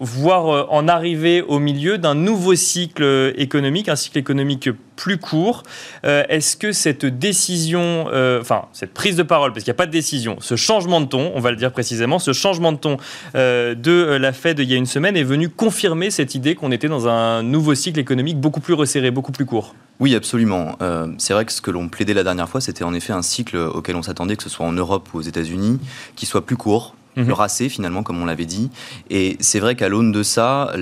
voir 0.00 0.72
en 0.72 0.88
arriver 0.88 1.42
au 1.42 1.58
milieu 1.58 1.98
d'un 1.98 2.14
nouveau 2.14 2.54
cycle 2.54 3.32
économique, 3.36 3.88
un 3.88 3.96
cycle 3.96 4.18
économique 4.18 4.68
plus 4.96 5.18
court. 5.18 5.62
Est-ce 6.04 6.56
que 6.56 6.72
cette 6.72 7.04
décision, 7.06 8.06
enfin 8.40 8.66
cette 8.72 8.94
prise 8.94 9.16
de 9.16 9.22
parole, 9.22 9.52
parce 9.52 9.64
qu'il 9.64 9.70
n'y 9.70 9.76
a 9.76 9.78
pas 9.78 9.86
de 9.86 9.92
décision, 9.92 10.36
ce 10.40 10.56
changement 10.56 11.00
de 11.00 11.06
ton, 11.06 11.32
on 11.34 11.40
va 11.40 11.50
le 11.50 11.56
dire 11.56 11.72
précisément, 11.72 12.18
ce 12.18 12.32
changement 12.32 12.72
de 12.72 12.78
ton 12.78 12.96
de 13.34 14.16
la 14.20 14.32
Fed 14.32 14.58
il 14.58 14.70
y 14.70 14.74
a 14.74 14.76
une 14.76 14.86
semaine 14.86 15.16
est 15.16 15.24
venu 15.24 15.48
confirmer 15.48 16.10
cette 16.10 16.34
idée 16.34 16.54
qu'on 16.54 16.72
était 16.72 16.88
dans 16.88 17.08
un 17.08 17.42
nouveau 17.42 17.74
cycle 17.74 18.00
économique 18.00 18.38
beaucoup 18.38 18.60
plus 18.60 18.74
resserré, 18.74 19.10
beaucoup 19.10 19.32
plus 19.32 19.46
court? 19.46 19.74
Oui, 20.00 20.14
absolument. 20.14 20.76
c'est 21.18 21.32
vrai 21.32 21.44
que 21.44 21.52
ce 21.52 21.60
que 21.60 21.70
l'on 21.70 21.88
plaidait 21.88 22.14
la 22.14 22.24
dernière 22.24 22.48
fois, 22.48 22.60
c'était 22.60 22.84
en 22.84 22.94
effet 22.94 23.12
un 23.12 23.22
cycle 23.22 23.56
auquel 23.56 23.96
on 23.96 24.02
s'attendait, 24.02 24.36
que 24.36 24.42
ce 24.42 24.50
soit 24.50 24.66
en 24.66 24.72
Europe 24.72 25.08
ou 25.14 25.18
aux 25.18 25.22
États-Unis, 25.22 25.78
qui 26.16 26.26
soit 26.26 26.44
plus 26.44 26.56
court, 26.56 26.94
le 27.16 27.24
mhm. 27.24 27.32
racé 27.32 27.68
finalement, 27.68 28.02
comme 28.02 28.20
on 28.20 28.26
l'avait 28.26 28.46
dit. 28.46 28.70
Et 29.10 29.36
c'est 29.40 29.58
vrai 29.58 29.74
qu'à 29.74 29.88
l'aune 29.88 30.12
de 30.12 30.22
ça, 30.22 30.72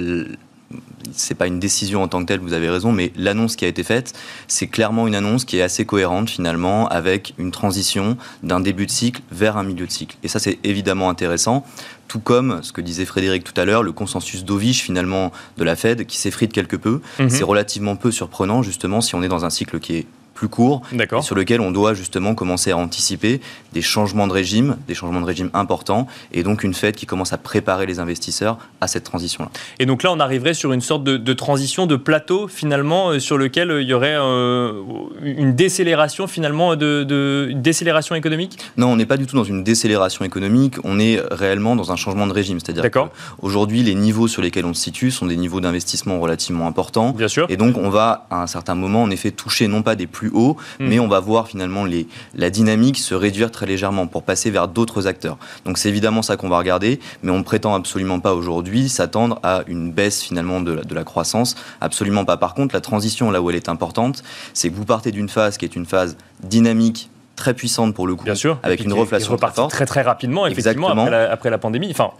c'est 1.12 1.34
pas 1.34 1.46
une 1.46 1.60
décision 1.60 2.02
en 2.02 2.08
tant 2.08 2.20
que 2.20 2.26
telle, 2.26 2.40
vous 2.40 2.52
avez 2.52 2.68
raison, 2.68 2.92
mais 2.92 3.12
l'annonce 3.16 3.56
qui 3.56 3.64
a 3.64 3.68
été 3.68 3.82
faite, 3.82 4.12
c'est 4.48 4.66
clairement 4.66 5.06
une 5.06 5.14
annonce 5.14 5.44
qui 5.44 5.58
est 5.58 5.62
assez 5.62 5.84
cohérente 5.84 6.30
finalement 6.30 6.88
avec 6.88 7.34
une 7.38 7.50
transition 7.50 8.16
d'un 8.42 8.60
début 8.60 8.86
de 8.86 8.90
cycle 8.90 9.22
vers 9.30 9.56
un 9.56 9.62
milieu 9.62 9.86
de 9.86 9.90
cycle. 9.90 10.16
Et 10.22 10.28
ça, 10.28 10.38
c'est 10.38 10.58
évidemment 10.64 11.10
intéressant, 11.10 11.64
tout 12.08 12.20
comme 12.20 12.62
ce 12.62 12.72
que 12.72 12.80
disait 12.80 13.04
Frédéric 13.04 13.44
tout 13.44 13.58
à 13.60 13.64
l'heure, 13.64 13.82
le 13.82 13.92
consensus 13.92 14.44
Dovich 14.44 14.82
finalement 14.82 15.32
de 15.56 15.64
la 15.64 15.76
Fed 15.76 16.06
qui 16.06 16.18
s'effrite 16.18 16.52
quelque 16.52 16.76
peu. 16.76 17.00
Mhm. 17.18 17.30
C'est 17.30 17.44
relativement 17.44 17.96
peu 17.96 18.10
surprenant 18.10 18.62
justement 18.62 19.00
si 19.00 19.14
on 19.14 19.22
est 19.22 19.28
dans 19.28 19.44
un 19.44 19.50
cycle 19.50 19.80
qui 19.80 19.96
est 19.96 20.06
plus 20.34 20.48
court, 20.48 20.82
sur 21.22 21.34
lequel 21.34 21.60
on 21.60 21.70
doit 21.70 21.94
justement 21.94 22.34
commencer 22.34 22.72
à 22.72 22.76
anticiper 22.76 23.40
des 23.72 23.82
changements 23.82 24.26
de 24.26 24.32
régime, 24.32 24.76
des 24.86 24.94
changements 24.94 25.20
de 25.20 25.26
régime 25.26 25.50
importants, 25.54 26.06
et 26.32 26.42
donc 26.42 26.64
une 26.64 26.74
Fed 26.74 26.96
qui 26.96 27.06
commence 27.06 27.32
à 27.32 27.38
préparer 27.38 27.86
les 27.86 27.98
investisseurs 28.00 28.58
à 28.80 28.88
cette 28.88 29.04
transition-là. 29.04 29.50
Et 29.78 29.86
donc 29.86 30.02
là, 30.02 30.12
on 30.12 30.20
arriverait 30.20 30.54
sur 30.54 30.72
une 30.72 30.80
sorte 30.80 31.04
de, 31.04 31.32
transition, 31.32 31.86
de 31.86 31.96
plateau 31.96 32.48
finalement, 32.48 33.10
euh, 33.10 33.18
sur 33.18 33.38
lequel 33.38 33.70
euh, 33.70 33.82
il 33.82 33.88
y 33.88 33.94
aurait 33.94 34.16
euh, 34.16 34.82
une 35.22 35.54
décélération 35.54 36.26
finalement, 36.26 36.76
de, 36.76 37.52
décélération 37.54 38.14
économique? 38.14 38.58
Non, 38.76 38.88
on 38.88 38.96
n'est 38.96 39.06
pas 39.06 39.16
du 39.16 39.26
tout 39.26 39.36
dans 39.36 39.44
une 39.44 39.64
décélération 39.64 40.24
économique, 40.24 40.76
on 40.84 40.98
est 40.98 41.20
réellement 41.30 41.76
dans 41.76 41.92
un 41.92 41.96
changement 41.96 42.26
de 42.26 42.32
régime. 42.32 42.58
C'est-à-dire 42.60 42.90
qu'aujourd'hui, 42.90 43.82
les 43.82 43.94
niveaux 43.94 44.28
sur 44.28 44.42
lesquels 44.42 44.66
on 44.66 44.74
se 44.74 44.82
situe 44.82 45.10
sont 45.10 45.26
des 45.26 45.36
niveaux 45.36 45.60
d'investissement 45.60 46.18
relativement 46.20 46.66
importants. 46.66 47.10
Bien 47.10 47.28
sûr. 47.28 47.46
Et 47.48 47.56
donc, 47.56 47.76
on 47.76 47.90
va 47.90 48.26
à 48.30 48.42
un 48.42 48.46
certain 48.46 48.74
moment, 48.74 49.02
en 49.02 49.10
effet, 49.10 49.30
toucher 49.30 49.68
non 49.68 49.82
pas 49.82 49.94
des 49.94 50.06
plus 50.06 50.23
haut, 50.32 50.56
hmm. 50.78 50.86
mais 50.86 50.98
on 51.00 51.08
va 51.08 51.20
voir 51.20 51.48
finalement 51.48 51.84
les, 51.84 52.06
la 52.34 52.50
dynamique 52.50 52.98
se 52.98 53.14
réduire 53.14 53.50
très 53.50 53.66
légèrement 53.66 54.06
pour 54.06 54.22
passer 54.22 54.50
vers 54.50 54.68
d'autres 54.68 55.06
acteurs. 55.06 55.38
Donc 55.64 55.78
c'est 55.78 55.88
évidemment 55.88 56.22
ça 56.22 56.36
qu'on 56.36 56.48
va 56.48 56.58
regarder, 56.58 57.00
mais 57.22 57.30
on 57.30 57.38
ne 57.38 57.42
prétend 57.42 57.74
absolument 57.74 58.20
pas 58.20 58.34
aujourd'hui 58.34 58.88
s'attendre 58.88 59.38
à 59.42 59.62
une 59.66 59.92
baisse 59.92 60.22
finalement 60.22 60.60
de 60.60 60.72
la, 60.72 60.82
de 60.82 60.94
la 60.94 61.04
croissance, 61.04 61.56
absolument 61.80 62.24
pas. 62.24 62.36
Par 62.36 62.54
contre, 62.54 62.74
la 62.74 62.80
transition 62.80 63.30
là 63.30 63.40
où 63.42 63.50
elle 63.50 63.56
est 63.56 63.68
importante, 63.68 64.22
c'est 64.52 64.70
que 64.70 64.74
vous 64.74 64.84
partez 64.84 65.12
d'une 65.12 65.28
phase 65.28 65.56
qui 65.56 65.64
est 65.64 65.76
une 65.76 65.86
phase 65.86 66.16
dynamique 66.42 67.10
très 67.36 67.54
puissante 67.54 67.94
pour 67.94 68.06
le 68.06 68.14
coup, 68.14 68.24
Bien 68.24 68.34
sûr. 68.34 68.58
avec 68.62 68.84
une 68.84 68.92
reflation 68.92 69.36
très 69.36 69.50
forte. 69.52 69.70
Très 69.70 69.86
très 69.86 70.02
rapidement, 70.02 70.46
effectivement, 70.46 70.88
après 70.88 71.10
la, 71.10 71.30
après 71.30 71.50
la, 71.50 71.58
pandémie. 71.58 71.90
Enfin, 71.90 72.10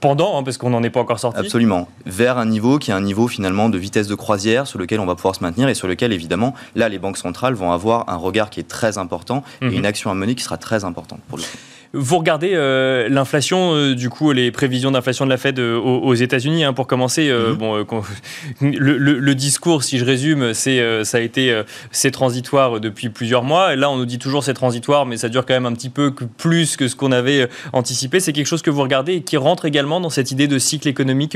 pendant, 0.00 0.38
hein, 0.38 0.42
parce 0.42 0.58
qu'on 0.58 0.70
n'en 0.70 0.82
est 0.82 0.90
pas 0.90 1.00
encore 1.00 1.18
sorti. 1.18 1.38
Absolument. 1.38 1.88
Vers 2.06 2.38
un 2.38 2.46
niveau 2.46 2.78
qui 2.78 2.90
est 2.90 2.94
un 2.94 3.00
niveau 3.00 3.28
finalement 3.28 3.68
de 3.68 3.78
vitesse 3.78 4.08
de 4.08 4.14
croisière 4.14 4.66
sur 4.66 4.78
lequel 4.78 5.00
on 5.00 5.06
va 5.06 5.14
pouvoir 5.14 5.34
se 5.34 5.42
maintenir 5.42 5.68
et 5.68 5.74
sur 5.74 5.88
lequel 5.88 6.12
évidemment, 6.12 6.54
là, 6.74 6.88
les 6.88 6.98
banques 6.98 7.18
centrales 7.18 7.54
vont 7.54 7.72
avoir 7.72 8.08
un 8.08 8.16
regard 8.16 8.50
qui 8.50 8.60
est 8.60 8.68
très 8.68 8.98
important 8.98 9.44
et 9.62 9.66
mhm. 9.66 9.72
une 9.74 9.86
action 9.86 10.10
à 10.10 10.14
mener 10.14 10.34
qui 10.34 10.42
sera 10.42 10.56
très 10.56 10.84
importante 10.84 11.20
pour 11.28 11.38
le 11.38 11.44
coup. 11.44 11.48
Vous 11.96 12.18
regardez 12.18 12.50
euh, 12.54 13.08
l'inflation, 13.08 13.72
euh, 13.72 13.94
du 13.94 14.10
coup, 14.10 14.32
les 14.32 14.50
prévisions 14.50 14.90
d'inflation 14.90 15.24
de 15.26 15.30
la 15.30 15.36
Fed 15.36 15.60
euh, 15.60 15.78
aux, 15.78 16.14
États-Unis, 16.14 16.64
hein, 16.64 16.72
pour 16.72 16.88
commencer. 16.88 17.30
Mhm. 17.32 17.54
bon, 17.54 17.84
le, 18.60 19.34
discours, 19.34 19.84
si 19.84 19.98
je 19.98 20.04
résume, 20.04 20.54
c'est 20.54 21.04
ça 21.04 21.18
a 21.18 21.20
été 21.20 21.62
c'est 21.90 22.10
transitoire 22.10 22.80
depuis 22.80 23.08
plusieurs 23.08 23.44
mois. 23.44 23.74
Et 23.74 23.76
là, 23.76 23.90
on 23.90 23.96
nous 23.96 24.06
dit 24.06 24.18
toujours 24.18 24.42
c'est 24.42 24.54
transitoire, 24.54 25.06
mais 25.06 25.16
ça 25.16 25.28
dure 25.28 25.46
quand 25.46 25.54
même 25.54 25.66
un 25.66 25.72
petit 25.72 25.88
peu 25.88 26.12
plus 26.36 26.76
que 26.76 26.88
ce 26.88 26.96
qu'on 26.96 27.12
avait 27.12 27.48
anticipé. 27.72 28.20
C'est 28.20 28.32
quelque 28.32 28.46
chose 28.46 28.62
que 28.62 28.70
vous 28.70 28.82
regardez 28.82 29.14
et 29.14 29.20
qui 29.22 29.36
rentre 29.36 29.64
également 29.64 30.00
dans 30.00 30.10
cette 30.10 30.30
idée 30.30 30.48
de 30.48 30.58
cycle 30.58 30.88
économique 30.88 31.32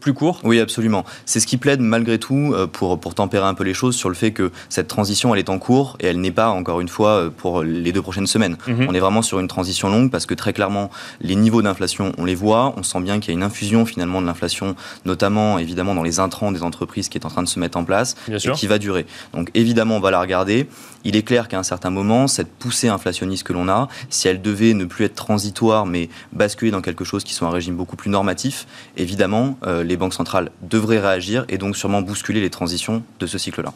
plus 0.00 0.12
court? 0.14 0.40
Oui, 0.44 0.60
absolument. 0.60 1.04
C'est 1.26 1.40
ce 1.40 1.46
qui 1.46 1.56
plaide 1.56 1.80
malgré 1.80 2.18
tout 2.18 2.54
pour 2.72 3.00
pour 3.00 3.14
tempérer 3.14 3.46
un 3.46 3.54
peu 3.54 3.64
les 3.64 3.74
choses 3.74 3.96
sur 3.96 4.08
le 4.08 4.14
fait 4.14 4.32
que 4.32 4.52
cette 4.68 4.88
transition, 4.88 5.34
elle 5.34 5.40
est 5.40 5.50
en 5.50 5.58
cours 5.58 5.96
et 6.00 6.06
elle 6.06 6.20
n'est 6.20 6.30
pas 6.30 6.50
encore 6.50 6.80
une 6.80 6.88
fois 6.88 7.30
pour 7.36 7.62
les 7.62 7.92
deux 7.92 8.02
prochaines 8.02 8.26
semaines. 8.26 8.56
Mhm. 8.66 8.86
On 8.88 8.94
est 8.94 9.00
vraiment 9.00 9.22
sur 9.22 9.40
une 9.40 9.48
transition 9.48 9.71
longue 9.88 10.10
parce 10.10 10.26
que 10.26 10.34
très 10.34 10.52
clairement, 10.52 10.90
les 11.20 11.34
niveaux 11.34 11.62
d'inflation, 11.62 12.12
on 12.18 12.24
les 12.24 12.34
voit. 12.34 12.74
On 12.76 12.82
sent 12.82 13.00
bien 13.00 13.20
qu'il 13.20 13.32
y 13.32 13.36
a 13.36 13.38
une 13.38 13.42
infusion 13.42 13.84
finalement 13.86 14.20
de 14.20 14.26
l'inflation, 14.26 14.76
notamment 15.04 15.58
évidemment 15.58 15.94
dans 15.94 16.02
les 16.02 16.20
intrants 16.20 16.52
des 16.52 16.62
entreprises 16.62 17.08
qui 17.08 17.18
est 17.18 17.26
en 17.26 17.30
train 17.30 17.42
de 17.42 17.48
se 17.48 17.58
mettre 17.58 17.78
en 17.78 17.84
place 17.84 18.16
et 18.28 18.50
qui 18.52 18.66
va 18.66 18.78
durer. 18.78 19.06
Donc 19.34 19.50
évidemment, 19.54 19.96
on 19.96 20.00
va 20.00 20.10
la 20.10 20.20
regarder. 20.20 20.68
Il 21.04 21.16
est 21.16 21.22
clair 21.22 21.48
qu'à 21.48 21.58
un 21.58 21.62
certain 21.62 21.90
moment, 21.90 22.28
cette 22.28 22.50
poussée 22.52 22.88
inflationniste 22.88 23.44
que 23.44 23.52
l'on 23.52 23.68
a, 23.68 23.88
si 24.10 24.28
elle 24.28 24.40
devait 24.40 24.74
ne 24.74 24.84
plus 24.84 25.04
être 25.04 25.14
transitoire 25.14 25.86
mais 25.86 26.08
basculer 26.32 26.70
dans 26.70 26.82
quelque 26.82 27.04
chose 27.04 27.24
qui 27.24 27.34
soit 27.34 27.48
un 27.48 27.50
régime 27.50 27.76
beaucoup 27.76 27.96
plus 27.96 28.10
normatif, 28.10 28.66
évidemment, 28.96 29.58
euh, 29.66 29.82
les 29.82 29.96
banques 29.96 30.14
centrales 30.14 30.50
devraient 30.62 31.00
réagir 31.00 31.44
et 31.48 31.58
donc 31.58 31.76
sûrement 31.76 32.02
bousculer 32.02 32.40
les 32.40 32.50
transitions 32.50 33.02
de 33.20 33.26
ce 33.26 33.38
cycle-là. 33.38 33.72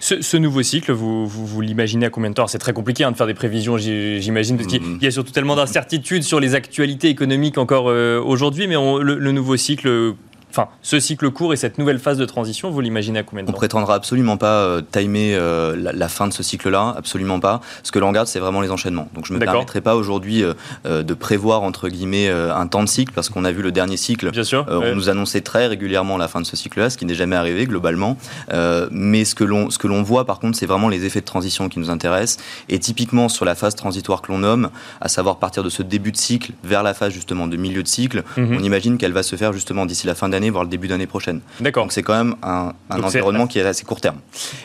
Ce, 0.00 0.36
nouveau 0.36 0.62
cycle, 0.62 0.92
vous, 0.92 1.26
vous, 1.26 1.60
l'imaginez 1.60 2.06
à 2.06 2.10
combien 2.10 2.30
de 2.30 2.34
temps? 2.34 2.46
C'est 2.46 2.58
très 2.58 2.72
compliqué 2.72 3.04
hein, 3.04 3.12
de 3.12 3.16
faire 3.16 3.26
des 3.26 3.34
prévisions, 3.34 3.76
j'imagine, 3.76 4.56
parce 4.56 4.68
qu'il 4.68 4.82
y 5.00 5.06
a 5.06 5.10
surtout 5.10 5.32
tellement 5.32 5.56
d'incertitudes 5.56 6.22
sur 6.22 6.40
les 6.40 6.54
actualités 6.54 7.08
économiques 7.08 7.58
encore 7.58 7.88
euh, 7.88 8.20
aujourd'hui, 8.20 8.66
mais 8.66 8.74
le, 8.74 9.32
nouveau 9.32 9.56
cycle, 9.56 10.14
enfin, 10.50 10.68
ce 10.82 11.00
cycle 11.00 11.30
court 11.30 11.52
et 11.52 11.56
cette 11.56 11.78
nouvelle 11.78 11.98
phase 11.98 12.18
de 12.18 12.24
transition, 12.24 12.70
vous 12.70 12.80
l'imaginez 12.80 13.20
à 13.20 13.22
combien 13.22 13.42
de 13.42 13.46
temps 13.48 13.54
On 13.54 13.56
prétendra 13.56 13.94
absolument 13.94 14.36
pas 14.36 14.60
euh, 14.60 14.82
timer 14.82 15.34
euh, 15.34 15.76
la, 15.76 16.08
fin 16.08 16.26
de 16.26 16.32
ce 16.32 16.42
cycle-là, 16.42 16.94
absolument 16.96 17.40
pas. 17.40 17.60
Ce 17.82 17.92
que 17.92 17.98
l'on 17.98 18.08
regarde, 18.08 18.26
c'est 18.26 18.40
vraiment 18.40 18.60
les 18.60 18.70
enchaînements. 18.70 19.08
Donc 19.14 19.26
je 19.26 19.32
ne 19.32 19.38
me 19.38 19.44
permettrai 19.44 19.80
pas 19.80 19.96
aujourd'hui 19.96 20.42
euh, 20.42 21.02
de 21.02 21.14
prévoir, 21.14 21.62
entre 21.62 21.88
guillemets, 21.88 22.28
un 22.28 22.66
temps 22.66 22.82
de 22.82 22.88
cycle, 22.88 23.12
parce 23.14 23.28
qu'on 23.28 23.44
a 23.44 23.52
vu 23.52 23.62
le 23.62 23.72
dernier 23.72 23.96
cycle. 23.96 24.30
Bien 24.30 24.44
sûr. 24.44 24.66
On 24.68 24.94
nous 24.94 25.08
annonçait 25.08 25.40
très 25.40 25.66
régulièrement 25.66 26.16
la 26.16 26.28
fin 26.28 26.40
de 26.40 26.46
ce 26.46 26.56
cycle-là, 26.56 26.90
ce 26.90 26.98
qui 26.98 27.06
n'est 27.06 27.14
jamais 27.14 27.36
arrivé 27.36 27.66
globalement. 27.66 28.16
mais 28.90 29.24
ce 29.24 29.34
que 29.34 29.44
l'on 29.44 30.02
voit, 30.02 30.24
par 30.24 30.38
contre, 30.40 30.58
c'est 30.58 30.66
vraiment 30.66 30.88
les 30.88 31.04
effets 31.04 31.20
de 31.20 31.24
transition 31.24 31.68
qui 31.68 31.78
nous 31.78 31.90
intéressent. 31.90 32.42
Et 32.68 32.78
typiquement 32.78 33.28
sur 33.28 33.44
la 33.44 33.54
phase 33.54 33.74
transitoire 33.74 34.22
que 34.22 34.32
l'on 34.32 34.38
nomme, 34.38 34.70
à 35.00 35.08
savoir 35.08 35.38
partir 35.38 35.62
de 35.62 35.70
ce 35.70 35.82
début 35.82 36.12
de 36.12 36.16
cycle 36.16 36.52
vers 36.64 36.82
la 36.82 36.94
phase 36.94 37.12
justement 37.12 37.46
de 37.46 37.56
milieu 37.56 37.82
de 37.82 37.88
cycle, 37.88 38.24
mhm. 38.36 38.56
on 38.58 38.62
imagine 38.62 38.98
qu'elle 38.98 39.12
va 39.12 39.22
se 39.22 39.36
faire 39.36 39.52
justement 39.52 39.86
d'ici 39.86 40.06
la 40.06 40.14
fin 40.14 40.28
d'année 40.28 40.39
voire 40.48 40.64
le 40.64 40.70
début 40.70 40.88
d'année 40.88 41.06
prochaine. 41.06 41.40
D'accord. 41.60 41.84
Donc 41.84 41.92
c'est 41.92 42.02
quand 42.02 42.16
même 42.16 42.36
un, 42.42 42.72
environnement 42.88 43.46
qui 43.46 43.58
est 43.58 43.62
assez 43.62 43.84
court 43.84 44.00
terme. 44.00 44.20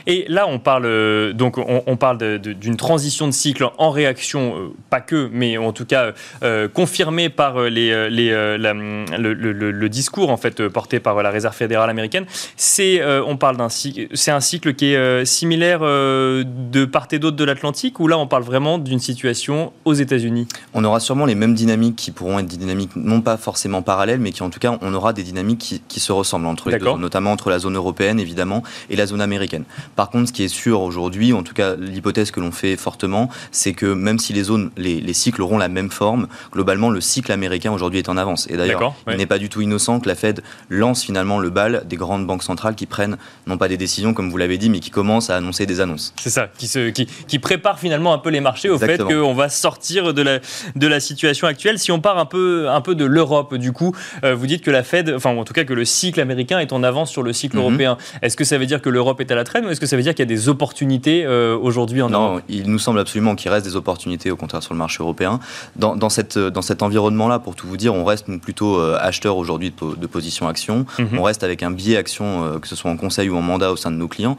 Et 0.08 0.26
là, 0.30 0.48
on 0.48 0.60
parle 0.60 0.86
euh, 0.86 1.34
donc 1.34 1.58
on, 1.58 1.98
parle 1.98 2.40
d'une 2.40 2.78
transition 2.78 3.28
de 3.28 3.32
cycle 3.32 3.68
en 3.78 3.90
réaction, 3.90 4.56
euh, 4.56 4.74
pas 4.90 5.02
que, 5.02 5.30
mais 5.32 5.58
en 5.58 5.72
tout 5.72 5.86
cas 5.86 6.12
euh, 6.44 6.68
confirmée 6.68 7.30
par 7.30 7.60
les, 7.62 8.10
les 8.10 8.30
le, 8.32 9.88
discours 9.88 10.30
en 10.30 10.38
fait 10.38 10.68
porté 10.68 11.00
par 11.00 11.22
la 11.22 11.30
Réserve 11.30 11.56
fédérale 11.56 11.90
américaine. 11.90 12.26
C'est 12.56 13.02
on 13.06 13.38
parle 13.38 13.58
d'un 13.58 13.68
c'est 13.70 14.32
un 14.32 14.40
cycle 14.40 14.74
qui 14.74 14.94
est 14.94 15.26
similaire 15.26 15.82
de 15.82 16.86
part 16.86 17.08
et 17.12 17.20
d'autre 17.20 17.38
de 17.38 17.44
l'Atlantique, 17.44 18.00
ou 18.00 18.08
là 18.08 18.18
on 18.18 18.28
parle 18.28 18.44
vraiment 18.44 18.78
d'une 18.78 19.00
situation 19.00 19.72
aux 19.86 19.94
États-Unis? 19.94 20.48
On 20.74 20.84
aura 20.84 21.00
sûrement 21.00 21.26
les 21.26 21.36
mêmes 21.36 21.54
dynamiques 21.54 21.96
qui 21.96 22.12
pourront 22.12 22.40
être 22.40 22.48
des 22.48 22.58
dynamiques 22.58 22.96
non 22.96 23.22
pas 23.22 23.38
forcément 23.38 23.82
parallèles, 23.82 24.20
mais 24.20 24.32
qui 24.32 24.44
en 24.44 24.50
tout 24.50 24.60
cas 24.60 24.78
on 24.82 24.94
aura 24.94 25.14
des 25.14 25.24
dynamiques 25.24 25.60
qui, 25.66 25.82
qui 25.88 26.00
se 26.00 26.12
ressemblent 26.12 26.46
entre 26.46 26.70
les 26.70 26.78
deux, 26.78 26.96
notamment 26.98 27.32
entre 27.32 27.50
la 27.50 27.60
zone 27.60 27.76
européenne 27.76 28.20
évidemment 28.20 28.62
et 28.90 28.96
la 28.96 29.08
zone 29.08 29.22
américaine. 29.22 29.64
Par 29.96 30.10
contre, 30.10 30.30
ce 30.30 30.34
qui 30.34 30.44
est 30.44 30.48
sûr 30.48 30.82
aujourd'hui, 30.82 31.34
en 31.34 31.44
tout 31.44 31.54
cas 31.54 31.76
l'hypothèse 31.76 32.32
que 32.32 32.40
l'on 32.40 32.52
fait 32.52 32.76
fortement, 32.76 33.30
c'est 33.52 33.74
que 33.74 33.88
même 33.88 34.20
si 34.20 34.34
les 34.34 34.44
zones, 34.44 34.72
les, 34.78 35.14
cycles 35.14 35.42
auront 35.42 35.58
la 35.58 35.70
même 35.70 35.90
forme, 35.90 36.28
globalement 36.52 36.90
le 36.90 37.02
cycle 37.02 37.32
américain 37.32 37.72
aujourd'hui 37.72 38.00
est 38.00 38.10
en 38.10 38.18
avance. 38.18 38.48
Et 38.50 38.58
d'ailleurs, 38.58 38.94
il 39.10 39.18
n'est 39.18 39.26
pas 39.26 39.40
du 39.40 39.50
tout 39.50 39.62
innocent 39.62 40.00
que 40.00 40.08
la 40.08 40.16
Fed 40.16 40.44
lance 40.70 41.04
finalement 41.04 41.40
le 41.40 41.50
bal 41.50 41.84
des 41.88 41.96
grandes 41.96 42.28
banques 42.28 42.44
centrales 42.44 42.76
qui 42.76 42.86
prennent 42.86 43.18
non 43.48 43.58
pas 43.58 43.68
des 43.68 43.78
décisions 43.78 44.14
comme 44.14 44.30
vous 44.30 44.38
l'avez 44.38 44.58
dit, 44.58 44.70
mais 44.70 44.80
qui 44.80 44.92
commencent 44.92 45.30
à 45.30 45.38
annoncer 45.38 45.66
des 45.66 45.80
annonces. 45.82 46.14
C'est 46.20 46.30
ça, 46.30 46.50
qui, 46.58 46.68
se, 46.68 46.90
qui, 46.90 47.08
qui 47.28 47.40
prépare 47.40 47.80
finalement 47.80 48.14
un 48.14 48.20
peu 48.20 48.30
les 48.30 48.42
marchés 48.42 48.70
au 48.70 48.78
fait 48.78 49.02
qu'on 49.02 49.34
va 49.34 49.50
sortir 49.50 50.14
de 50.14 50.22
la, 50.22 50.40
de 50.76 50.88
la 50.88 51.00
situation 51.00 51.48
actuelle. 51.48 51.80
Si 51.80 51.92
on 51.92 52.00
part 52.00 52.18
un 52.18 52.26
peu, 52.26 52.70
un 52.70 52.82
peu 52.82 52.94
de 52.94 53.06
l'Europe, 53.06 53.56
du 53.56 53.72
coup, 53.72 53.96
euh, 54.24 54.36
vous 54.36 54.48
dites 54.48 54.64
que 54.64 54.72
la 54.72 54.84
Fed, 54.84 55.12
enfin 55.16 55.36
en 55.36 55.44
tout 55.44 55.54
cas 55.54 55.55
que 55.64 55.74
le 55.74 55.86
cycle 55.86 56.20
américain 56.20 56.60
est 56.60 56.74
en 56.74 56.84
avance 56.84 57.12
sur 57.12 57.24
le 57.24 57.34
cycle 57.34 57.58
mhm. 57.58 57.64
européen. 57.64 57.98
Est-ce 58.22 58.36
que 58.36 58.44
ça 58.44 58.58
veut 58.58 58.66
dire 58.66 58.82
que 58.82 58.90
l'Europe 58.90 59.22
est 59.22 59.32
à 59.32 59.36
la 59.36 59.44
traîne 59.44 59.66
ou 59.66 59.70
est-ce 59.70 59.80
que 59.80 59.86
ça 59.86 59.96
veut 59.96 60.04
dire 60.04 60.14
qu'il 60.14 60.24
y 60.24 60.28
a 60.34 60.36
des 60.36 60.50
opportunités 60.50 61.26
euh, 61.26 61.58
aujourd'hui 61.58 62.02
en 62.02 62.10
Europe? 62.10 62.36
Non, 62.36 62.42
il 62.50 62.70
nous 62.70 62.80
semble 62.80 63.00
absolument 63.00 63.36
qu'il 63.36 63.52
reste 63.52 63.66
des 63.66 63.76
opportunités 63.76 64.32
au 64.32 64.36
contraire 64.36 64.64
sur 64.64 64.74
le 64.74 64.80
marché 64.80 64.98
européen. 65.02 65.40
Dans, 65.76 65.96
dans, 65.96 66.10
cette, 66.10 66.38
dans 66.38 66.62
cet 66.62 66.82
environnement-là, 66.82 67.40
pour 67.40 67.56
tout 67.56 67.68
vous 67.68 67.78
dire, 67.78 67.94
on 67.94 68.04
reste 68.04 68.26
plutôt 68.40 68.80
euh, 68.80 68.98
acheteur 69.00 69.38
aujourd'hui 69.38 69.74
de, 69.98 70.08
position 70.08 70.48
action. 70.48 70.86
Mhm. 71.00 71.20
On 71.20 71.24
reste 71.24 71.44
avec 71.44 71.64
un 71.64 71.72
biais 71.72 71.98
action, 71.98 72.46
euh, 72.46 72.60
que 72.60 72.68
ce 72.68 72.76
soit 72.76 72.92
en 72.92 72.98
conseil 72.98 73.30
ou 73.30 73.38
en 73.38 73.42
mandat 73.42 73.72
au 73.72 73.76
sein 73.76 73.92
de 73.92 73.98
nos 73.98 74.08
clients. 74.08 74.38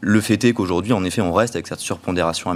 le 0.00 0.20
fait 0.20 0.44
est 0.44 0.52
qu'aujourd'hui, 0.52 0.92
en 0.92 1.04
effet, 1.04 1.20
on 1.20 1.32
reste 1.32 1.56
avec 1.56 1.66
cette 1.66 1.80
surpondération 1.80 2.50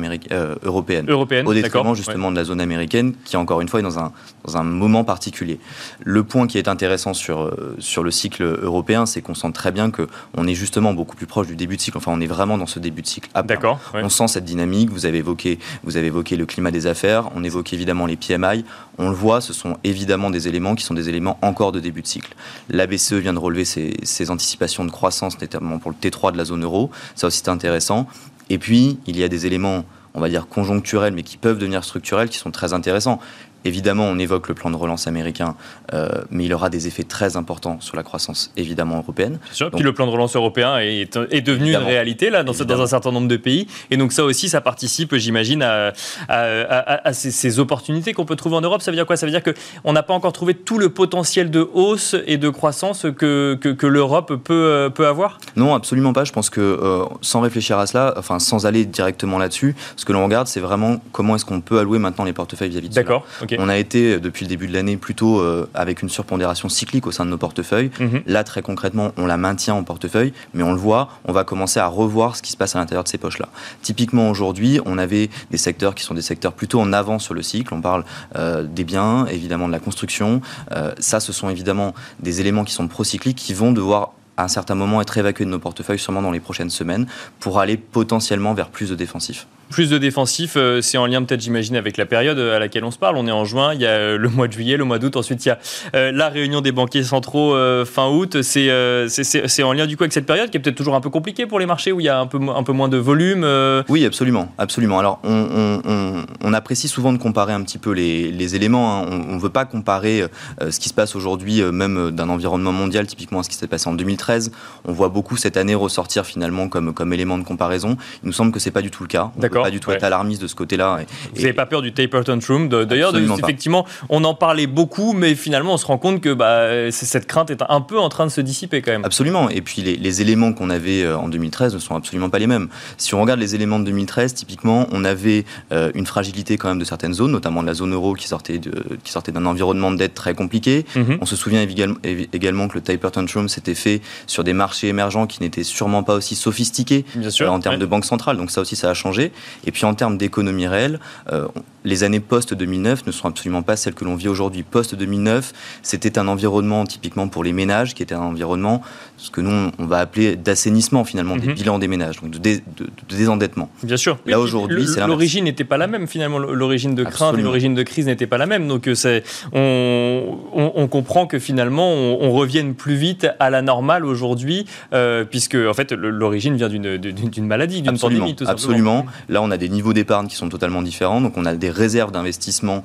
européenne, 0.62 1.08
européenne, 1.08 1.46
au 1.46 1.54
détriment 1.54 1.94
justement 1.94 2.30
de 2.30 2.36
la 2.36 2.44
zone 2.44 2.60
américaine, 2.60 3.14
qui 3.24 3.36
encore 3.36 3.60
une 3.60 3.68
fois 3.68 3.80
est 3.80 3.82
dans 3.82 3.98
un, 3.98 4.12
dans 4.44 4.56
un 4.56 4.62
moment 4.62 5.04
particulier. 5.04 5.58
Le 6.00 6.22
point 6.22 6.46
qui 6.46 6.58
est 6.58 6.68
intéressant 6.68 7.14
sur, 7.14 7.52
sur 7.78 8.02
le 8.02 8.11
cycle 8.11 8.42
européen, 8.42 9.06
c'est 9.06 9.22
qu'on 9.22 9.35
sent 9.35 9.52
très 9.52 9.72
bien 9.72 9.90
qu'on 9.90 10.46
est 10.46 10.54
justement 10.54 10.94
beaucoup 10.94 11.16
plus 11.16 11.26
proche 11.26 11.46
du 11.46 11.56
début 11.56 11.76
de 11.76 11.80
cycle. 11.80 11.98
Enfin, 11.98 12.12
on 12.14 12.20
est 12.20 12.26
vraiment 12.26 12.58
dans 12.58 12.66
ce 12.66 12.78
début 12.78 13.02
de 13.02 13.06
cycle. 13.06 13.30
D'accord. 13.44 13.80
On 13.94 14.08
sent 14.08 14.28
cette 14.28 14.44
dynamique. 14.44 14.90
Vous 14.90 15.06
avez 15.06 15.18
évoqué, 15.18 15.58
vous 15.85 15.96
avez 15.96 16.06
évoqué 16.08 16.37
le 16.37 16.46
climat 16.46 16.70
des 16.70 16.87
affaires. 16.87 17.30
On 17.35 17.44
évoque 17.44 17.72
évidemment 17.72 18.06
les 18.06 18.16
PMI. 18.16 18.64
On 18.98 19.08
le 19.08 19.14
voit, 19.14 19.40
ce 19.40 19.52
sont 19.52 19.76
évidemment 19.85 20.30
des 20.30 20.48
éléments 20.48 20.74
qui 20.74 20.85
sont 20.85 20.94
des 20.94 21.08
éléments 21.08 21.38
encore 21.42 21.72
de 21.72 21.80
début 21.80 22.02
de 22.02 22.06
cycle. 22.06 22.35
La 22.68 22.87
BCE 22.87 23.14
vient 23.14 23.32
de 23.32 23.38
relever 23.38 23.64
ses, 23.64 23.96
ses 24.02 24.30
anticipations 24.30 24.85
de 24.85 24.90
croissance, 24.90 25.40
notamment 25.40 25.78
pour 25.78 25.90
le 25.90 25.96
T3 25.96 26.32
de 26.32 26.38
la 26.38 26.44
zone 26.44 26.64
euro. 26.64 26.90
Ça 27.14 27.26
aussi, 27.26 27.38
c'est 27.38 27.48
intéressant. 27.48 28.06
Et 28.50 28.58
puis, 28.58 28.98
il 29.06 29.18
y 29.18 29.24
a 29.24 29.28
des 29.28 29.46
éléments 29.46 29.85
on 30.14 30.20
va 30.20 30.28
dire 30.28 30.46
conjoncturels, 30.46 31.14
mais 31.14 31.22
qui 31.22 31.37
peuvent 31.37 31.58
devenir 31.58 31.85
structurels, 31.85 32.28
qui 32.28 32.38
sont 32.38 32.50
très 32.50 32.72
intéressants. 32.72 33.18
Évidemment, 33.64 34.05
on 34.05 34.18
évoque 34.18 34.48
le 34.48 34.55
plan 34.55 34.70
de 34.70 34.77
relance 34.77 35.07
américain, 35.07 35.55
euh, 35.92 36.09
mais 36.31 36.44
il 36.44 36.55
aura 36.55 36.70
des 36.70 36.87
effets 36.87 37.05
très 37.05 37.37
importants 37.37 37.79
sur 37.81 37.96
la 37.96 38.03
croissance, 38.03 38.53
évidemment, 38.57 38.98
européenne. 38.98 39.38
Sûr. 39.53 39.70
Puis 39.70 39.83
le 39.83 39.92
plan 39.92 40.07
de 40.07 40.11
relance 40.11 40.37
européen 40.37 40.79
est, 40.79 41.16
est 41.31 41.40
devenu 41.40 41.70
une 41.70 41.77
réalité 41.77 42.31
là, 42.31 42.42
dans, 42.42 42.53
dans, 42.53 42.81
un 42.81 42.87
certain 42.87 43.12
nombre 43.12 43.29
de 43.29 43.37
pays. 43.37 43.66
Et 43.90 43.96
donc 43.96 44.12
ça 44.12 44.25
aussi, 44.25 44.48
ça 44.48 44.61
participe, 44.61 45.14
j'imagine, 45.16 45.62
à, 45.62 45.92
à, 46.29 47.09
à, 47.09 47.12
ces, 47.12 47.31
ces, 47.31 47.59
opportunités 47.59 48.12
qu'on 48.12 48.25
peut 48.25 48.37
trouver 48.37 48.57
en 48.57 48.61
Europe. 48.61 48.83
Ça 48.83 48.90
veut 48.90 48.96
dire 48.96 49.07
quoi? 49.07 49.16
Ça 49.16 49.27
veut 49.27 49.33
dire 49.33 49.42
qu'on 49.42 49.92
n'a 49.92 50.03
pas 50.03 50.14
encore 50.14 50.33
trouvé 50.33 50.55
tout 50.55 50.79
le 50.79 50.88
potentiel 50.88 51.51
de 51.51 51.68
hausse 51.72 52.16
et 52.27 52.38
de 52.38 52.48
croissance 52.48 53.07
que, 53.16 53.59
que, 53.61 53.68
que 53.68 53.87
l'Europe 53.87 54.35
peut, 54.42 54.53
euh, 54.55 54.90
peut 54.90 55.07
avoir? 55.07 55.38
Non, 55.57 55.75
absolument 55.75 56.12
pas. 56.12 56.25
Je 56.25 56.33
pense 56.33 56.51
que 56.51 56.61
euh, 56.61 57.05
sans 57.20 57.40
réfléchir 57.40 57.79
à 57.79 57.87
cela, 57.87 58.14
enfin 58.16 58.38
sans 58.38 58.66
aller 58.66 58.85
directement 58.85 59.38
là-dessus, 59.38 59.75
ce 59.96 60.05
que 60.05 60.12
l'on 60.12 60.25
regarde, 60.25 60.46
c'est 60.46 60.61
vraiment 60.61 61.01
comment 61.12 61.37
est-ce 61.37 61.44
qu'on 61.44 61.61
peut 61.61 61.79
allouer 61.79 61.98
maintenant 61.98 62.25
les 62.25 62.33
portefeuilles 62.33 62.70
vis-à-vis 62.70 62.88
de 62.88 62.94
D'accord. 62.94 63.25
On 63.58 63.68
a 63.68 63.76
été, 63.76 64.18
depuis 64.20 64.44
le 64.44 64.48
début 64.48 64.66
de 64.66 64.72
l'année, 64.72 64.96
plutôt 64.96 65.40
euh, 65.40 65.68
avec 65.74 66.02
une 66.02 66.08
surpondération 66.08 66.68
cyclique 66.68 67.06
au 67.06 67.12
sein 67.12 67.24
de 67.24 67.30
nos 67.30 67.38
portefeuilles. 67.38 67.90
Mhm. 68.00 68.22
Là, 68.26 68.44
très 68.44 68.62
concrètement, 68.62 69.12
on 69.16 69.26
la 69.26 69.36
maintient 69.36 69.74
en 69.74 69.84
portefeuille, 69.84 70.32
mais 70.54 70.62
on 70.62 70.72
le 70.72 70.78
voit, 70.78 71.08
on 71.24 71.32
va 71.32 71.44
commencer 71.44 71.80
à 71.80 71.86
revoir 71.86 72.36
ce 72.36 72.42
qui 72.42 72.52
se 72.52 72.56
passe 72.56 72.76
à 72.76 72.78
l'intérieur 72.78 73.04
de 73.04 73.08
ces 73.08 73.18
poches-là. 73.18 73.48
Typiquement, 73.82 74.30
aujourd'hui, 74.30 74.80
on 74.86 74.98
avait 74.98 75.30
des 75.50 75.58
secteurs 75.58 75.94
qui 75.94 76.04
sont 76.04 76.14
des 76.14 76.22
secteurs 76.22 76.52
plutôt 76.52 76.80
en 76.80 76.92
avant 76.92 77.18
sur 77.18 77.34
le 77.34 77.42
cycle. 77.42 77.72
On 77.74 77.80
parle 77.80 78.04
euh, 78.36 78.62
des 78.62 78.84
biens, 78.84 79.26
évidemment 79.26 79.66
de 79.66 79.72
la 79.72 79.80
construction. 79.80 80.40
Euh, 80.72 80.92
ça, 80.98 81.20
ce 81.20 81.32
sont 81.32 81.50
évidemment 81.50 81.94
des 82.20 82.40
éléments 82.40 82.64
qui 82.64 82.74
sont 82.74 82.88
procycliques 82.88 83.38
qui 83.38 83.54
vont 83.54 83.72
devoir 83.72 84.12
à 84.36 84.44
un 84.44 84.48
certain 84.48 84.74
moment 84.74 85.00
être 85.00 85.16
évacués 85.18 85.44
de 85.44 85.50
nos 85.50 85.58
portefeuilles 85.58 85.98
sûrement 85.98 86.22
dans 86.22 86.30
les 86.30 86.40
prochaines 86.40 86.70
semaines 86.70 87.06
pour 87.38 87.60
aller 87.60 87.76
potentiellement 87.76 88.54
vers 88.54 88.68
plus 88.68 88.88
de 88.90 88.94
défensifs. 88.94 89.46
Plus 89.72 89.88
de 89.88 89.96
défensifs, 89.96 90.56
euh, 90.56 90.82
c'est 90.82 90.98
en 90.98 91.06
lien 91.06 91.22
peut-être 91.22 91.40
j'imagine 91.40 91.76
avec 91.76 91.96
la 91.96 92.04
période 92.04 92.38
à 92.38 92.58
laquelle 92.58 92.85
on 92.85 92.90
se 92.90 92.98
parle. 92.98 93.16
On 93.16 93.26
est 93.26 93.32
en 93.32 93.46
juin, 93.46 93.72
il 93.72 93.80
y 93.80 93.87
a 93.87 93.90
euh, 93.90 94.18
le 94.18 94.28
mois 94.28 94.46
de 94.46 94.52
juillet, 94.52 94.76
le 94.76 94.85
mois 94.85 94.98
d'août, 94.98 95.16
ensuite 95.16 95.46
il 95.46 95.48
y 95.48 95.50
a 95.50 95.58
euh, 95.94 96.12
la 96.12 96.28
réunion 96.28 96.61
des 96.61 96.72
banquiers 96.72 97.04
centraux 97.04 97.56
fin 97.87 98.11
août. 98.11 98.42
C'est 98.42 99.62
en 99.62 99.72
lien 99.72 99.87
du 99.87 99.96
coup 99.96 100.02
avec 100.02 100.12
cette 100.12 100.26
période 100.26 100.50
qui 100.50 100.58
est 100.58 100.61
peut-être 100.61 100.76
toujours 100.76 100.94
un 100.94 101.00
peu 101.00 101.08
compliquée 101.08 101.46
pour 101.46 101.58
les 101.58 101.64
marchés 101.64 101.90
où 101.90 102.00
il 102.00 102.04
y 102.04 102.11
a 102.11 102.20
un 102.20 102.26
peu, 102.26 102.38
un 102.54 102.62
peu 102.62 102.72
moins 102.72 102.90
de 102.90 102.98
volume. 102.98 103.46
Oui, 103.88 104.04
absolument, 104.04 104.52
absolument. 104.58 104.98
Alors 104.98 105.20
on, 105.24 105.80
on, 105.87 106.26
on, 106.44 106.52
apprécie 106.52 106.87
souvent 106.87 107.14
de 107.14 107.18
comparer 107.18 107.54
un 107.54 107.62
petit 107.62 107.78
peu 107.78 107.92
les, 107.92 108.30
les 108.30 108.54
éléments. 108.54 109.00
Hein. 109.00 109.06
On 109.30 109.37
ne 109.37 109.40
veut 109.40 109.48
pas 109.48 109.64
comparer 109.64 110.22
ce 110.61 110.78
qui 110.78 110.90
se 110.90 110.94
passe 110.94 111.16
aujourd'hui, 111.16 111.62
même 111.62 112.11
d'un 112.11 112.28
environnement 112.28 112.72
mondial, 112.72 113.06
typiquement 113.06 113.40
à 113.40 113.42
ce 113.42 113.48
qui 113.48 113.56
s'est 113.56 113.68
passé 113.68 113.88
en 113.88 113.94
2013. 113.94 114.52
On 114.85 114.92
voit 114.92 115.08
beaucoup 115.08 115.38
cette 115.38 115.56
année 115.56 115.74
ressortir 115.74 116.26
finalement 116.26 116.68
comme, 116.68 116.92
comme 116.92 117.14
élément 117.14 117.38
de 117.38 117.44
comparaison. 117.44 117.96
Il 118.22 118.26
nous 118.26 118.35
semble 118.35 118.52
que 118.52 118.61
c'est 118.61 118.70
pas 118.70 118.82
du 118.82 118.90
tout 118.90 119.02
le 119.02 119.08
cas. 119.08 119.30
D'accord 119.38 119.62
pas 119.62 119.70
du 119.70 119.81
tout 119.81 119.90
être 119.90 120.05
alarmiste 120.05 120.42
de 120.42 120.46
ce 120.46 120.55
côté-là. 120.55 121.01
Vous 121.35 121.40
n'avez 121.40 121.53
pas 121.53 121.66
peur 121.66 121.83
du 121.83 121.92
taper 121.92 122.22
tantrum 122.25 122.68
D'ailleurs, 122.68 123.16
effectivement, 123.16 123.87
on 124.09 124.25
en 124.25 124.35
parlait 124.35 124.66
beaucoup, 124.66 125.12
mais 125.12 125.35
finalement, 125.35 125.75
on 125.75 125.79
se 125.79 125.87
rend 125.87 125.98
compte 125.98 126.20
que 126.20 126.33
bah, 126.33 126.90
cette 126.90 127.27
crainte 127.27 127.51
est 127.51 127.62
un 127.68 127.81
peu 127.81 127.98
en 127.98 128.09
train 128.09 128.27
de 128.27 128.31
se 128.31 128.40
dissiper 128.40 128.83
quand 128.83 128.92
même. 128.92 129.05
Absolument. 129.05 129.48
Et 129.48 129.61
puis, 129.61 129.83
les, 129.83 130.22
éléments 130.22 130.53
qu'on 130.53 130.68
avait 130.68 131.03
euh, 131.03 131.16
en 131.16 131.29
2013 131.29 131.75
ne 131.75 131.79
sont 131.79 131.96
absolument 131.96 132.29
pas 132.29 132.38
les 132.38 132.46
mêmes. 132.46 132.68
Si 132.98 133.14
on 133.14 133.20
regarde 133.20 133.40
les 133.40 133.55
éléments 133.55 133.79
de 133.79 133.85
2013, 133.87 134.35
typiquement, 134.35 134.87
on 134.92 135.05
avait 135.05 135.44
euh, 135.72 135.90
une 135.94 136.07
fragilité 136.07 136.59
quand 136.59 136.68
même 136.68 136.79
de 136.79 136.85
certaines 136.85 137.14
zones, 137.14 137.33
notamment 137.33 137.62
de 137.62 137.66
la 137.66 137.75
zone 137.75 137.94
euro 137.94 138.12
qui 138.14 138.29
sortait, 138.29 138.59
de, 138.59 138.72
qui 139.03 139.11
sortait 139.11 139.33
d'un 139.33 139.46
environnement 139.46 139.90
de 139.90 139.96
dette 139.96 140.14
très 140.14 140.35
compliqué. 140.35 140.85
Mhm. 140.94 141.18
On 141.20 141.27
se 141.27 141.37
souvient 141.37 141.62
également 141.62 142.68
que 142.68 142.75
le 142.75 142.81
taper 142.81 143.11
tantrum 143.11 143.48
s'était 143.48 143.75
fait 143.75 144.03
sur 144.27 144.44
des 144.44 144.53
marchés 144.53 144.88
émergents 144.88 145.27
qui 145.27 145.42
n'étaient 145.42 145.64
sûrement 145.64 146.03
pas 146.03 146.14
aussi 146.14 146.35
sophistiqués 146.35 147.05
euh, 147.16 147.48
en 147.48 147.61
termes 147.61 147.79
de 147.79 147.87
banque 147.87 148.05
centrale. 148.05 148.37
Donc 148.37 148.51
ça 148.51 148.61
aussi, 148.61 148.77
ça 148.77 148.90
a 148.90 148.94
changé. 148.94 149.33
Et 149.64 149.72
puis 149.72 149.84
en 149.84 149.94
termes 149.94 150.16
d'économie 150.18 150.66
réelle, 150.66 151.00
euh, 151.32 151.48
les 151.84 152.04
années 152.04 152.20
post-2009 152.20 153.06
ne 153.06 153.12
sont 153.12 153.28
absolument 153.28 153.62
pas 153.62 153.76
celles 153.76 153.94
que 153.94 154.04
l'on 154.04 154.14
vit 154.14 154.28
aujourd'hui. 154.28 154.62
Post-2009, 154.62 155.52
c'était 155.82 156.18
un 156.18 156.28
environnement 156.28 156.84
typiquement 156.84 157.28
pour 157.28 157.44
les 157.44 157.52
ménages 157.52 157.94
qui 157.94 158.02
était 158.02 158.14
un 158.14 158.20
environnement, 158.20 158.82
ce 159.16 159.30
que 159.30 159.40
nous, 159.40 159.70
on 159.78 159.86
va 159.86 159.98
appeler 159.98 160.36
d'assainissement 160.36 161.04
finalement, 161.04 161.36
des 161.36 161.48
mhm. 161.48 161.54
bilans 161.54 161.78
des 161.78 161.88
ménages, 161.88 162.20
donc 162.20 162.30
de, 162.30 162.60
désendettement. 163.08 163.70
Bien 163.82 163.96
sûr. 163.96 164.18
Là 164.26 164.40
aujourd'hui, 164.40 164.86
c'est 164.86 165.06
L'origine 165.06 165.44
n'était 165.44 165.64
pas 165.64 165.76
la 165.76 165.86
même 165.86 166.06
finalement, 166.06 166.38
l'origine 166.38 166.94
de 166.94 167.04
crainte 167.04 167.38
et 167.38 167.42
l'origine 167.42 167.74
de 167.74 167.82
crise 167.82 168.06
n'était 168.06 168.26
pas 168.26 168.38
la 168.38 168.46
même. 168.46 168.68
Donc 168.68 168.88
euh, 168.88 168.94
c'est, 168.94 169.22
on, 169.52 170.38
on, 170.54 170.88
comprend 170.88 171.26
que 171.26 171.38
finalement, 171.38 171.92
on, 171.92 172.32
revienne 172.32 172.74
plus 172.74 172.94
vite 172.94 173.26
à 173.40 173.50
la 173.50 173.62
normale 173.62 174.04
aujourd'hui, 174.04 174.66
euh, 174.94 175.24
puisque 175.24 175.54
en 175.54 175.74
fait 175.74 175.92
l'origine 175.92 176.56
vient 176.56 176.68
d'une, 176.68 176.96
d'une 176.96 177.46
maladie, 177.46 177.82
d'une 177.82 177.98
pandémie 177.98 178.34
tout 178.34 178.44
Absolument. 178.46 179.06
Là, 179.28 179.42
on 179.42 179.50
a 179.50 179.56
des 179.56 179.68
niveaux 179.68 179.92
d'épargne 179.92 180.28
qui 180.28 180.36
sont 180.36 180.48
totalement 180.48 180.82
différents, 180.82 181.20
donc 181.20 181.36
on 181.36 181.44
a 181.44 181.54
des 181.54 181.70
réserves 181.72 182.12
d'investissement 182.12 182.82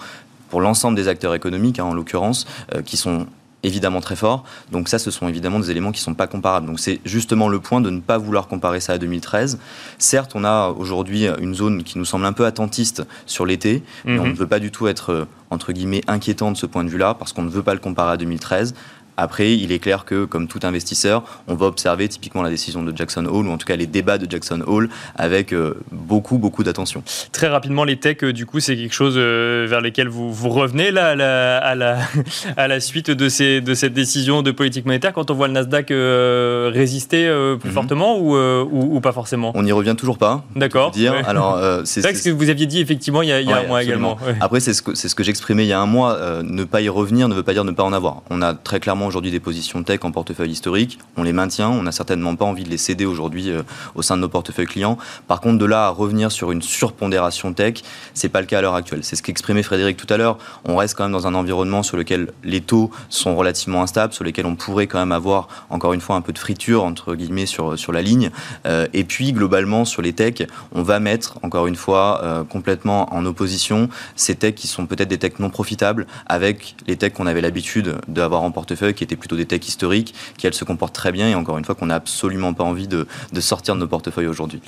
pour 0.50 0.62
l'ensemble 0.62 0.96
des 0.96 1.08
acteurs 1.08 1.36
économiques, 1.36 1.80
hein, 1.80 1.86
en 1.86 1.94
l'occurrence, 1.94 2.48
euh, 2.74 2.82
qui 2.82 2.98
sont 2.98 3.28
évidemment 3.64 4.02
très 4.02 4.16
forts. 4.16 4.44
Donc 4.72 4.88
ça, 4.88 5.00
ce 5.00 5.12
sont 5.12 5.28
évidemment 5.28 5.60
des 5.60 5.72
éléments 5.72 5.92
qui 5.92 6.00
ne 6.02 6.06
sont 6.06 6.14
pas 6.14 6.28
comparables. 6.28 6.68
Donc 6.68 6.80
c'est 6.80 7.02
justement 7.06 7.50
le 7.50 7.60
point 7.60 7.82
de 7.82 7.90
ne 7.90 8.00
pas 8.00 8.18
vouloir 8.18 8.48
comparer 8.48 8.80
ça 8.80 8.94
à 8.94 8.98
2013. 8.98 9.60
Certes, 9.98 10.32
on 10.36 10.44
a 10.44 10.70
aujourd'hui 10.70 11.26
une 11.40 11.54
zone 11.56 11.84
qui 11.84 11.98
nous 11.98 12.06
semble 12.06 12.26
un 12.26 12.34
peu 12.34 12.46
attentiste 12.46 13.04
sur 13.26 13.46
l'été, 13.46 13.84
mais 14.06 14.20
on 14.20 14.26
mhm. 14.26 14.32
ne 14.32 14.38
veut 14.38 14.48
pas 14.48 14.60
du 14.60 14.72
tout 14.72 14.88
être, 14.88 15.12
euh, 15.12 15.26
entre 15.50 15.74
guillemets, 15.74 16.02
inquiétant 16.08 16.52
de 16.52 16.58
ce 16.58 16.66
point 16.66 16.84
de 16.84 16.90
vue-là, 16.90 17.16
parce 17.16 17.34
qu'on 17.34 17.44
ne 17.44 17.50
veut 17.50 17.64
pas 17.64 17.74
le 17.74 17.80
comparer 17.80 18.14
à 18.14 18.18
2013. 18.18 18.74
Après, 19.18 19.56
il 19.56 19.72
est 19.72 19.80
clair 19.80 20.06
que, 20.06 20.26
comme 20.26 20.48
tout 20.48 20.60
investisseur, 20.62 21.24
on 21.48 21.56
va 21.56 21.66
observer 21.66 22.08
typiquement 22.08 22.44
la 22.44 22.52
décision 22.52 22.84
de 22.84 22.96
Jackson 22.96 23.26
Hole, 23.26 23.48
ou 23.48 23.52
en 23.52 23.58
tout 23.58 23.66
cas 23.66 23.76
les 23.76 23.88
débats 23.88 24.20
de 24.20 24.30
Jackson 24.30 24.62
Hole, 24.66 24.90
avec 25.16 25.54
euh, 25.54 25.74
beaucoup, 25.92 26.38
beaucoup 26.38 26.64
d'attention. 26.64 27.04
Très 27.32 27.48
rapidement, 27.48 27.84
les 27.84 27.98
techs, 27.98 28.24
euh, 28.24 28.32
du 28.32 28.46
coup, 28.46 28.60
c'est 28.60 28.76
quelque 28.76 28.94
chose 28.94 29.16
euh, 29.18 29.66
vers 29.68 29.82
lesquels 29.82 30.08
vous, 30.08 30.32
vous 30.32 30.50
revenez 30.50 30.92
là, 30.92 31.10
à, 31.10 31.16
la, 31.16 31.58
à, 31.58 31.74
la, 31.74 31.98
à 32.58 32.68
la 32.68 32.80
suite 32.80 33.10
de, 33.10 33.28
ces, 33.28 33.60
de 33.60 33.74
cette 33.74 33.94
décision 33.94 34.44
de 34.44 34.52
politique 34.52 34.86
monétaire, 34.86 35.14
quand 35.14 35.32
on 35.32 35.34
voit 35.34 35.48
le 35.48 35.54
Nasdaq 35.54 35.88
résister 35.90 37.28
plus 37.60 37.70
mhm. 37.70 37.74
fortement 37.74 38.20
ou, 38.20 38.36
ou, 38.36 39.02
pas 39.02 39.14
forcément? 39.14 39.52
On 39.56 39.64
n'y 39.64 39.72
revient 39.72 39.96
toujours 39.98 40.20
pas. 40.20 40.44
D'accord. 40.56 40.92
Dire. 40.92 41.16
Alors, 41.26 41.60
c'est 41.86 42.02
ce 42.02 42.24
que 42.24 42.30
vous 42.30 42.50
aviez 42.50 42.68
dit 42.68 42.82
effectivement 42.82 43.22
il 43.22 43.30
y 43.30 43.32
a, 43.32 43.42
il 43.42 43.50
y 43.50 43.52
a 43.52 43.58
un 43.58 43.68
mois 43.68 43.82
également. 43.82 44.18
Après, 44.42 44.60
c'est 44.60 44.74
ce 44.74 44.82
que, 44.82 44.96
ce 44.96 45.16
que 45.16 45.24
j'exprimais 45.24 45.66
il 45.66 45.70
y 45.70 45.74
a 45.74 45.80
un 45.80 45.86
mois. 45.86 46.20
ne 46.44 46.64
pas 46.64 46.82
y 46.82 46.90
revenir 46.90 47.28
ne 47.28 47.36
veut 47.36 47.44
pas 47.44 47.54
dire 47.54 47.64
ne 47.64 47.72
pas 47.72 47.84
en 47.84 47.94
avoir. 47.94 48.22
On 48.30 48.42
a 48.42 48.54
très 48.54 48.80
clairement 48.80 49.07
aujourd'hui 49.08 49.32
des 49.32 49.40
positions 49.40 49.82
tech 49.84 50.02
en 50.04 50.12
portefeuille 50.12 50.52
historique. 50.52 51.00
On 51.16 51.24
les 51.24 51.34
maintient. 51.34 51.70
On 51.70 51.84
n'a 51.84 51.92
certainement 51.92 52.36
pas 52.36 52.46
envie 52.46 52.64
de 52.64 52.70
les 52.70 52.78
céder 52.78 53.06
aujourd'hui 53.06 53.50
euh, 53.50 53.64
au 53.96 54.02
sein 54.02 54.16
de 54.18 54.22
nos 54.22 54.30
portefeuilles 54.30 54.68
clients. 54.68 54.98
Par 55.28 55.42
contre, 55.42 55.58
de 55.58 55.66
là 55.66 55.88
à 55.88 55.90
revenir 55.90 56.32
sur 56.32 56.52
une 56.52 56.62
surpondération 56.62 57.54
tech, 57.54 57.82
c'est 58.14 58.30
pas 58.30 58.42
le 58.42 58.48
cas 58.48 58.60
à 58.60 58.62
l'heure 58.62 58.76
actuelle. 58.76 59.04
C'est 59.04 59.16
ce 59.16 59.24
qu'exprimait 59.24 59.64
Frédéric 59.64 59.98
tout 59.98 60.12
à 60.14 60.18
l'heure. 60.18 60.38
On 60.66 60.76
reste 60.76 60.96
quand 60.96 61.04
même 61.04 61.12
dans 61.12 61.28
un 61.28 61.34
environnement 61.34 61.84
sur 61.84 61.98
lequel 61.98 62.32
les 62.44 62.62
taux 62.62 62.92
sont 63.10 63.36
relativement 63.36 63.82
instables, 63.82 64.14
sur 64.14 64.24
lesquels 64.24 64.46
on 64.46 64.56
pourrait 64.56 64.88
quand 64.88 65.00
même 65.00 65.12
avoir 65.12 65.48
encore 65.70 65.94
une 65.94 66.02
fois 66.02 66.16
un 66.16 66.22
peu 66.22 66.34
de 66.34 66.40
friture 66.40 66.84
entre 66.84 67.16
guillemets 67.16 67.46
sur 67.46 67.78
sur 67.78 67.92
la 67.92 68.02
ligne. 68.02 68.32
Euh, 68.66 68.88
et 68.94 69.04
puis 69.04 69.34
globalement 69.34 69.86
sur 69.86 70.02
les 70.02 70.14
techs, 70.14 70.44
on 70.74 70.84
va 70.84 71.00
mettre 71.00 71.38
encore 71.44 71.68
une 71.68 71.76
fois 71.76 72.22
euh, 72.24 72.44
complètement 72.44 73.14
en 73.14 73.26
opposition 73.26 73.90
ces 74.16 74.36
techs 74.36 74.56
qui 74.56 74.68
sont 74.68 74.86
peut-être 74.86 75.10
des 75.10 75.18
techs 75.18 75.40
non 75.40 75.50
profitables 75.50 76.08
avec 76.26 76.76
les 76.88 76.98
techs 76.98 77.14
qu'on 77.14 77.28
avait 77.28 77.42
l'habitude 77.42 77.96
d'avoir 78.08 78.44
en 78.44 78.52
portefeuille 78.52 78.94
qui 78.98 79.04
étaient 79.04 79.16
plutôt 79.16 79.36
des 79.36 79.46
techs 79.46 79.68
historiques, 79.68 80.14
qui 80.38 80.48
elles 80.48 80.54
se 80.54 80.66
comportent 80.66 80.96
très 80.96 81.12
bien 81.12 81.30
et 81.30 81.36
encore 81.36 81.58
une 81.58 81.66
fois 81.66 81.76
qu'on 81.76 81.86
n'a 81.86 81.96
absolument 81.96 82.54
pas 82.54 82.64
envie 82.64 82.88
de, 82.88 83.08
sortir 83.40 83.76
de 83.76 83.80
nos 83.80 83.88
portefeuilles 83.88 84.28
aujourd'hui. 84.28 84.62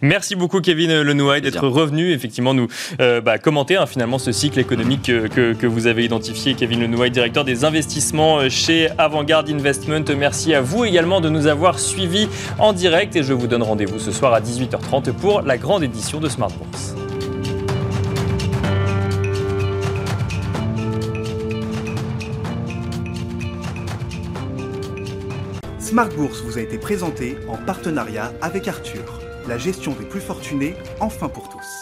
Merci 0.00 0.34
beaucoup 0.34 0.60
Kevin 0.60 1.02
Lenouaille 1.02 1.42
d'être 1.42 1.68
revenu 1.68 2.12
effectivement 2.12 2.54
nous 2.54 2.68
euh, 3.00 3.20
bah, 3.20 3.38
commenter 3.38 3.76
hein, 3.76 3.86
finalement 3.86 4.18
ce 4.18 4.32
cycle 4.32 4.58
économique 4.58 5.04
que, 5.04 5.66
vous 5.66 5.86
avez 5.86 6.04
identifié. 6.04 6.54
Kevin 6.54 6.80
Lenouaille, 6.80 7.10
directeur 7.10 7.44
des 7.44 7.64
investissements 7.64 8.48
chez 8.48 8.90
Avantgarde 8.98 9.48
Investment. 9.50 10.04
Merci 10.16 10.54
à 10.54 10.60
vous 10.60 10.84
également 10.84 11.20
de 11.20 11.28
nous 11.28 11.46
avoir 11.46 11.78
suivis 11.78 12.28
en 12.58 12.72
direct 12.72 13.16
et 13.16 13.22
je 13.22 13.32
vous 13.32 13.46
donne 13.46 13.62
rendez-vous 13.62 13.98
ce 13.98 14.12
soir 14.12 14.34
à 14.34 14.40
18h30 14.40 15.12
pour 15.12 15.42
la 15.42 15.58
grande 15.58 15.82
édition 15.82 16.20
de 16.20 16.28
Smart 16.28 16.50
Bourse. 16.50 17.03
Smart 25.94 26.08
Bourse 26.08 26.42
vous 26.42 26.58
a 26.58 26.60
été 26.60 26.76
présenté 26.76 27.36
en 27.46 27.56
partenariat 27.56 28.32
avec 28.42 28.66
Arthur, 28.66 29.20
la 29.46 29.58
gestion 29.58 29.92
des 29.92 30.04
plus 30.04 30.20
fortunés, 30.20 30.74
enfin 30.98 31.28
pour 31.28 31.48
tous. 31.48 31.73